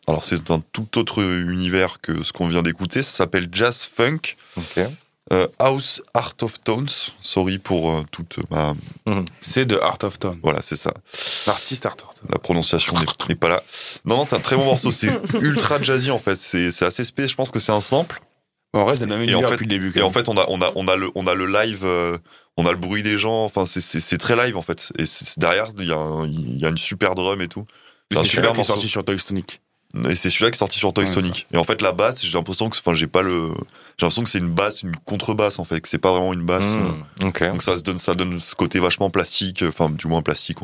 [0.07, 3.01] alors c'est un tout autre univers que ce qu'on vient d'écouter.
[3.03, 4.35] Ça s'appelle Jazz Funk
[5.33, 6.89] euh, House Art of Tones.
[7.19, 8.75] Sorry pour euh, toute ma.
[9.39, 10.37] C'est de Art of Town.
[10.43, 10.93] Voilà, c'est ça.
[11.47, 12.29] L'artiste Art of Town.
[12.31, 12.93] La prononciation
[13.29, 13.63] n'est, pas là.
[14.05, 14.91] Non, non, c'est un très bon morceau.
[14.91, 15.09] C'est
[15.41, 16.39] ultra jazzy en fait.
[16.39, 17.27] C'est, c'est assez spé.
[17.27, 18.19] Je pense que c'est un sample.
[18.73, 19.93] On reste dans le même Et en univers fait- depuis le début.
[19.97, 22.17] Et en fait, on a, on a, on a le, on a le live, euh,
[22.57, 23.43] on a le bruit des gens.
[23.45, 24.91] Enfin, c'est- très live en fait.
[24.97, 25.03] Et
[25.37, 27.65] derrière, il y, a un- il y a une super drum et tout.
[28.11, 29.61] C'est un C'est super celui qui est sorti sur Toy Tonic.
[30.09, 31.47] Et c'est celui-là qui est sorti sur Toy Ouais, Tonic.
[31.53, 33.51] Et en fait, la basse, j'ai l'impression que, enfin, j'ai pas le,
[33.97, 36.45] j'ai l'impression que c'est une basse, une contrebasse en fait, que c'est pas vraiment une
[36.45, 36.63] basse.
[36.63, 37.43] Hmm, ok.
[37.51, 40.57] Donc ça se donne, ça donne ce côté vachement plastique, enfin du moins plastique.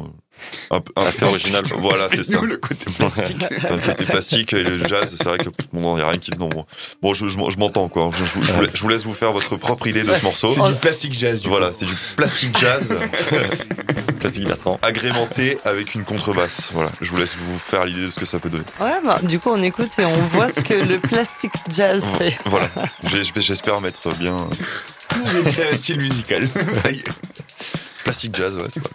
[0.71, 1.63] Un, Assez original.
[1.77, 2.41] Voilà, c'est ça.
[2.41, 3.37] Le côté plastique.
[3.69, 6.31] Un côté plastique et le jazz, c'est vrai que bon, il y a rien qui.
[6.31, 6.65] Non, bon,
[7.01, 8.09] bon je, je, je m'entends quoi.
[8.17, 10.13] Je, je vous- je vous laisse- je vous laisse vous faire votre propre idée de
[10.13, 10.47] ce morceau.
[10.49, 12.93] C'est du plastique jazz, du Voilà, c'est du plastique jazz
[14.19, 14.79] Classique Bertrand.
[14.81, 16.69] agrémenté avec une contrebasse.
[16.73, 18.63] Voilà, je vous laisse vous faire l'idée de ce que ça peut donner.
[18.79, 22.37] Ouais, bah, du coup, on écoute et on voit ce que le plastic jazz fait.
[22.45, 22.69] Voilà,
[23.35, 24.37] j'espère mettre bien
[25.51, 26.47] fait un style musical.
[26.83, 27.03] Ça y est.
[28.03, 28.55] plastique jazz.
[28.55, 28.89] Ouais, c'est pas-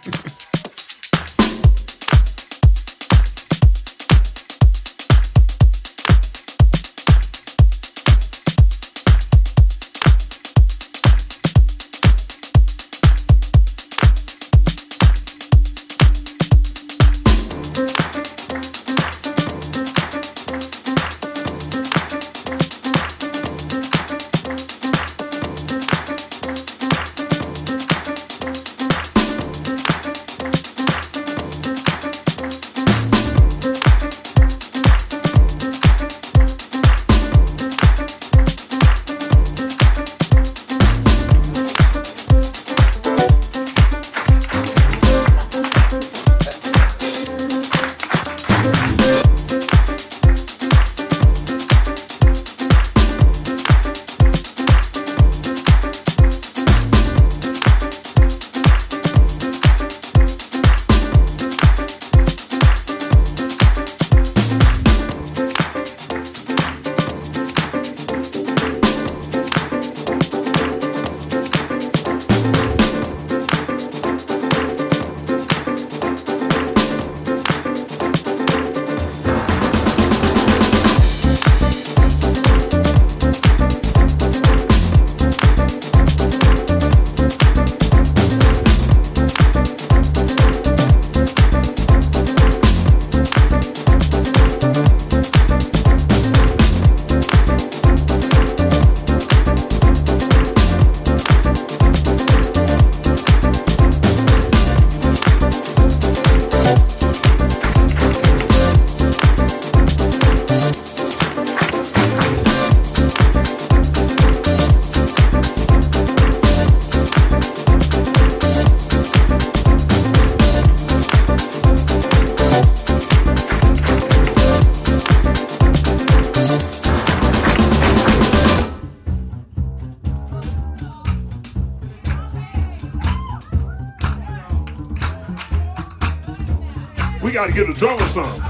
[137.57, 138.46] get a drummer some.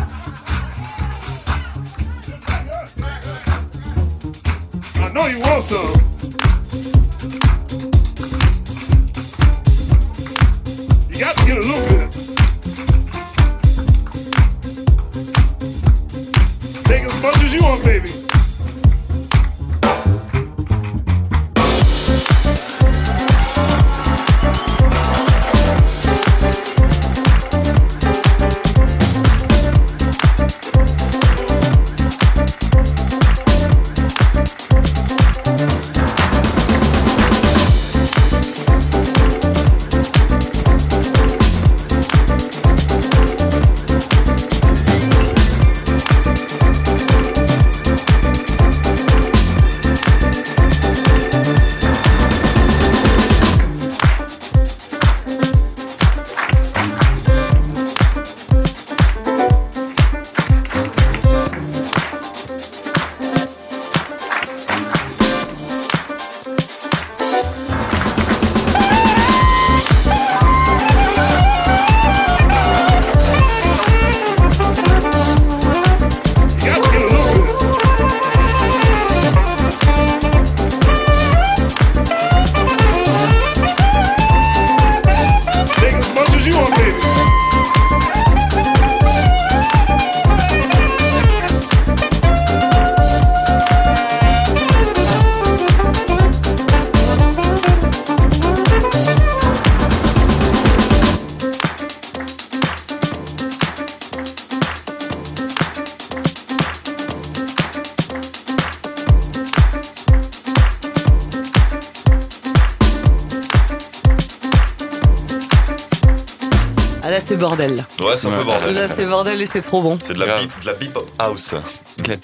[119.23, 119.39] Bordel.
[119.39, 119.97] C'est bordel et c'est trop bon.
[120.01, 120.73] C'est de la beep, de la
[121.19, 121.53] house.
[121.97, 122.17] De la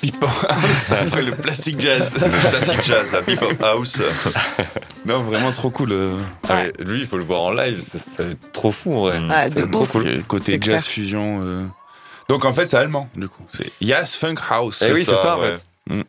[0.77, 2.13] c'est après le plastic jazz.
[2.15, 3.97] Le plastic jazz, la beep house.
[5.05, 5.91] non, vraiment trop cool.
[5.91, 6.17] euh.
[6.49, 9.19] Ah, lui, il faut le voir en live, c'est- trop fou en vrai.
[9.31, 9.89] Ah, de trop ouf.
[9.91, 10.23] cool.
[10.27, 10.83] Côté jazz clair.
[10.83, 11.39] fusion.
[11.43, 11.65] euh.
[12.29, 13.43] Donc en fait, c'est allemand, du coup.
[13.55, 14.81] C'est Yas Funk House.
[14.87, 15.53] Eh oui, c'est ça, en ouais.
[15.55, 15.93] fait.
[15.95, 16.01] Mm.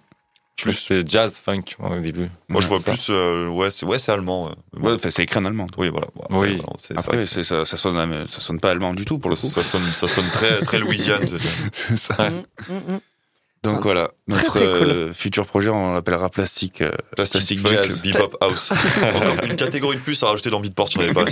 [0.56, 2.30] Plus c'est jazz funk au début.
[2.48, 2.92] Moi, je vois Ça.
[2.92, 3.08] plus.
[3.10, 4.46] euh, ouais, c'est ouais, c'est allemand.
[4.46, 4.80] ouais.
[4.80, 5.66] Ouais, enfin, c'est écrit en allemand.
[5.76, 6.06] Oui, voilà.
[6.14, 6.56] Bon, Oui.
[6.56, 9.48] voilà, Après, c'est- ça, ça, sonne, ça sonne pas allemand du tout, pour le coup.
[9.48, 11.28] ça, sonne, ça sonne très, très Louisiane.
[11.72, 12.30] C'est ça.
[12.30, 13.00] Mm, mm, mm.
[13.64, 14.90] Donc voilà, Très, notre très cool.
[14.90, 18.02] euh, futur projet, on l'appellera Plastic, euh, Plastic, Plastic funk, Jazz.
[18.02, 18.70] bebop house.
[19.16, 21.24] Encore une catégorie de plus à rajouter dans Beatport, en avait pas.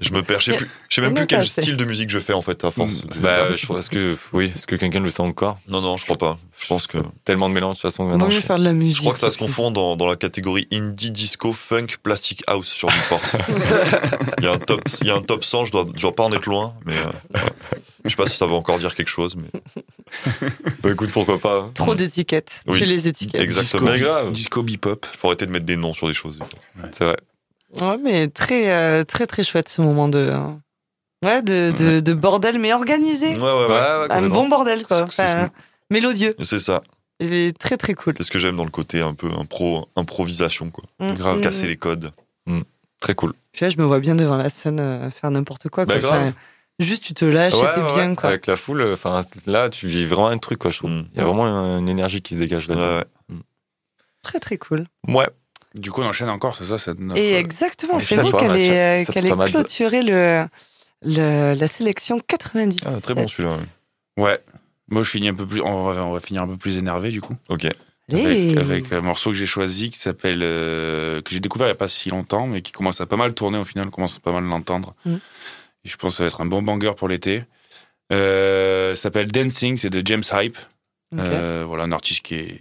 [0.00, 2.18] Je me perds, je sais plus, je sais même plus quel style de musique je
[2.18, 2.92] fais en fait à force.
[3.04, 3.20] Mm.
[3.22, 5.58] Bah, je pense que oui, est-ce que quelqu'un le sait encore?
[5.66, 6.38] Non, non, je crois pas.
[6.60, 8.04] Je pense que, Tellement de mélange de toute façon.
[8.04, 8.96] Maintenant, je- faire de la musique.
[8.96, 12.68] je crois que ça se confond dans, dans la catégorie indie disco funk plastic house
[12.68, 13.20] sur Beatport.
[14.38, 16.14] il y a un top, il y a un top 100, je dois, je dois
[16.14, 17.50] pas en être loin, mais euh, ouais.
[18.04, 19.48] je sais pas si ça veut encore dire quelque chose, mais
[20.82, 21.58] Bah écoute, pourquoi pas.
[21.60, 21.70] hein.
[21.74, 22.62] Trop d'étiquettes.
[22.66, 22.78] Oui.
[22.78, 23.40] Tu les étiquettes.
[23.42, 23.90] exactement.
[23.90, 24.32] Mais grave.
[24.32, 25.06] Disco Bebop.
[25.12, 26.38] Il faut arrêter de mettre des noms sur des choses.
[26.92, 27.16] C'est vrai.
[27.80, 30.18] Ouais, mais très, euh, très, très chouette ce moment de.
[30.18, 30.38] euh,
[31.22, 33.28] Ouais, de, de, de bordel, mais organisé.
[33.36, 33.68] Ouais, ouais, ouais.
[33.68, 35.02] ouais, Un bon bordel, quoi.
[35.02, 35.50] Enfin,
[35.90, 36.34] mélodieux.
[36.42, 36.82] C'est ça.
[37.20, 38.14] Il est très, très cool.
[38.16, 40.84] C'est ce que j'aime dans le côté un peu impro, improvisation, quoi.
[40.98, 41.38] Mm, Grave.
[41.38, 41.68] mm, Casser mm.
[41.68, 42.10] les codes.
[43.00, 43.32] Très cool.
[43.52, 45.84] Puis là, je me vois bien devant la scène euh, faire n'importe quoi.
[45.86, 46.08] Bah, quoi.
[46.08, 46.22] grave.
[46.28, 46.32] Enfin,
[46.80, 48.30] juste, tu te lâches Ouais, et t'es ouais, bien, quoi.
[48.30, 50.90] Avec la foule, enfin là, tu vis vraiment un truc, quoi, je trouve.
[50.90, 51.06] Mm.
[51.14, 52.98] Il y a vraiment une énergie qui se dégage Ouais, là.
[53.30, 53.36] ouais.
[54.22, 54.86] Très, très cool.
[55.08, 55.28] Ouais.
[55.74, 59.34] Du coup, on enchaîne encore, c'est ça c'est notre- Et exactement, c'est qu'elle toi, est
[59.36, 59.50] Mads.
[59.50, 60.44] clôturée le,
[61.02, 62.78] le- la sélection 90.
[62.86, 63.54] Ah, très bon celui-là.
[64.16, 64.24] ouais.
[64.24, 64.38] Ouais.
[64.88, 65.60] Moi, je finis un peu plus.
[65.62, 67.34] On va, on va finir un peu plus énervé, du coup.
[67.48, 67.66] Ok.
[68.12, 68.58] Avec, Allez.
[68.58, 70.40] avec un morceau que j'ai choisi qui s'appelle.
[70.42, 73.16] euh, que j'ai découvert il n'y a pas si longtemps, mais qui commence à pas
[73.16, 74.94] mal tourner au final, on commence à pas mal l'entendre.
[75.06, 75.14] Mm.
[75.84, 77.44] Je pense que ça va être un bon banger pour l'été.
[78.12, 80.58] Euh, ça s'appelle Dancing, c'est de James Hype.
[81.18, 82.60] Euh, voilà, un artiste qui est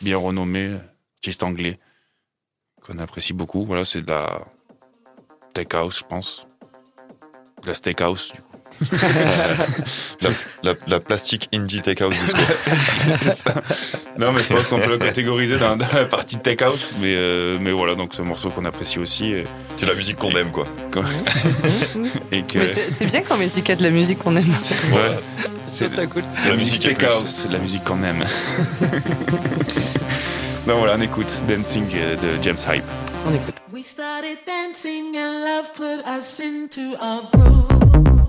[0.00, 0.76] bien renommé,
[1.16, 1.78] artiste anglais,
[2.82, 3.64] qu'on apprécie beaucoup.
[3.64, 4.44] Voilà, c'est de la
[5.54, 6.46] tech house, je pense.
[7.62, 8.49] De la steakhouse, du coup.
[10.22, 10.30] La,
[10.62, 12.38] la, la plastique indie take house disco.
[13.22, 13.54] C'est ça.
[14.18, 16.92] Non, mais je pense qu'on peut le catégoriser dans, dans la partie house.
[17.00, 19.32] Mais, euh, mais voilà, donc c'est un morceau qu'on apprécie aussi.
[19.32, 19.44] Et,
[19.76, 20.66] C'est la musique qu'on aime, quoi.
[22.32, 24.48] et que Mais c'est- c'est bien quand on étiquette la musique qu'on aime.
[24.92, 25.18] Ouais.
[25.72, 26.22] Trouve ça cool.
[26.44, 28.24] la, La musique c'est de la musique qu'on aime.
[30.66, 32.84] donc voilà, on écoute Dancing euh, de James Hype.
[33.26, 33.54] On écoute.
[33.72, 38.19] We started dancing and love put us into a groove.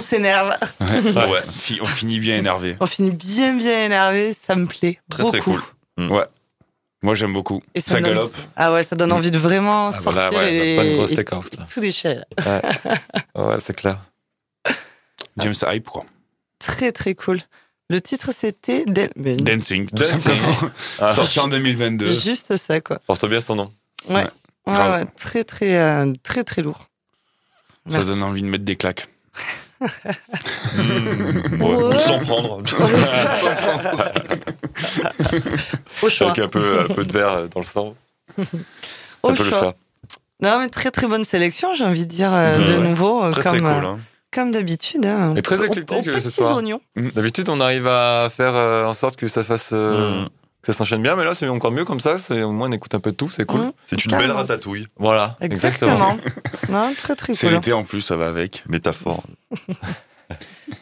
[0.00, 0.56] S'énerve.
[0.80, 1.00] Ouais.
[1.12, 1.42] Ouais.
[1.46, 2.76] On fi- On finit bien énervé.
[2.80, 4.34] On finit bien, bien énervé.
[4.46, 4.98] Ça me plaît.
[5.10, 5.32] Très beaucoup.
[5.32, 5.60] très cool.
[5.98, 6.10] Mm.
[6.10, 6.24] Ouais.
[7.02, 7.62] Moi, j'aime beaucoup.
[7.74, 8.36] Et ça ça donne- galope.
[8.56, 11.14] Ah ouais, ça donne envie de vraiment Ah, sortir voilà, ouais, et, bonne grosse et
[11.14, 11.66] steakhouse, là.
[11.72, 12.18] tout déchirer.
[13.34, 13.98] Ouais, c'est clair.
[15.38, 16.04] James Hype, quoi.
[16.58, 17.40] Très très cool.
[17.88, 20.18] Le titre c'était Dan- Dancing, tout Dancing.
[20.18, 20.56] simplement.
[21.00, 22.12] Ah, Sorti en 2022.
[22.20, 22.98] juste ça quoi.
[23.06, 23.72] Porte bien son nom.
[24.08, 24.26] Ouais.
[24.66, 26.88] Ouais, Ouais, ouais, très très euh, très très lourd.
[27.86, 28.06] Ça Merci.
[28.08, 29.08] donne envie de mettre des claques.
[29.80, 31.98] Mm, ouais, Ouais.
[32.00, 32.62] Sans prendre.
[36.02, 36.28] Au choix.
[36.30, 37.94] Avec un peu, un peu de verre dans le sang.
[39.22, 39.72] Au Ça peut le faire.
[40.42, 42.88] Non mais très très bonne sélection, j'ai envie de dire euh, de Ouais.
[42.88, 43.84] nouveau euh, Très comme très cool.
[43.84, 43.98] euh, Hein.
[44.32, 45.04] comme d'habitude.
[45.04, 46.56] Hein, Et très éclectique, ce soir.
[46.56, 46.80] oignons.
[46.96, 49.70] D'habitude, on arrive à faire euh, en sorte que ça fasse.
[49.72, 50.28] euh, Mm.
[50.62, 52.16] que ça s'enchaîne bien, mais là, c'est encore mieux comme ça.
[52.18, 53.60] c'est- Au moins, on écoute un peu de tout, c'est cool.
[53.60, 54.86] Mmh, C'est une belle ratatouille.
[54.98, 56.16] Voilà, exactement.
[56.16, 56.18] Exactement.
[56.86, 57.54] non, très très C'est cool.
[57.56, 58.62] l'été en plus, ça va avec.
[58.68, 59.22] Métaphore.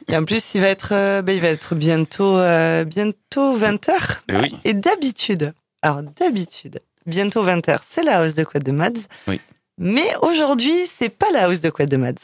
[0.08, 4.20] Et en plus, il va être, euh, ben, il va être bientôt, euh, bientôt 20h.
[4.28, 4.58] Et oui.
[4.64, 5.52] Et d'habitude,
[5.82, 9.06] alors d'habitude, bientôt 20h, c'est la hausse de quoi de Mads.
[9.26, 9.40] Oui.
[9.78, 12.14] Mais aujourd'hui, c'est pas la hausse de quoi de Mads.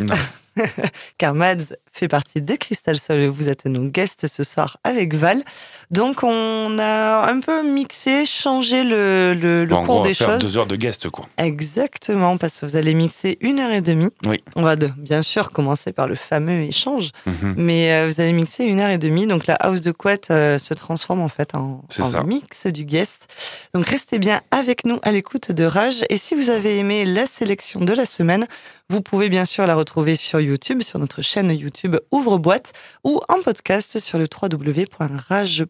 [1.19, 5.15] Car Mads fait partie de Crystal Soul et vous êtes nos guests ce soir avec
[5.15, 5.43] Val.
[5.91, 10.15] Donc, on a un peu mixé, changé le, le, le Bon, cours on va des
[10.15, 10.41] faire choses.
[10.43, 11.27] deux heures de guest, quoi.
[11.39, 14.09] Exactement, parce que vous allez mixer une heure et demie.
[14.27, 14.43] Oui.
[14.57, 17.55] On va de- bien sûr commencer par le fameux échange, Mhm.
[17.57, 19.27] mais euh, vous allez mixer une heure et demie.
[19.27, 23.29] Donc la house de couette euh, se transforme en fait en, en mix du guest.
[23.75, 26.05] Donc restez bien avec nous à l'écoute de Rage.
[26.11, 28.47] Et si vous avez aimé la sélection de la semaine,
[28.91, 32.73] vous pouvez bien sûr la retrouver sur YouTube, sur notre chaîne YouTube Ouvre Boîte
[33.05, 35.67] ou en podcast sur le www.rage.fr,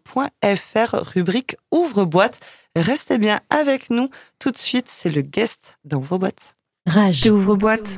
[1.15, 2.41] rubrique Ouvre Boîte.
[2.77, 4.09] Restez bien avec nous.
[4.39, 6.57] Tout de suite, c'est le guest dans vos boîtes.
[6.87, 7.23] Rage.
[7.25, 7.89] J'ouvre boîte.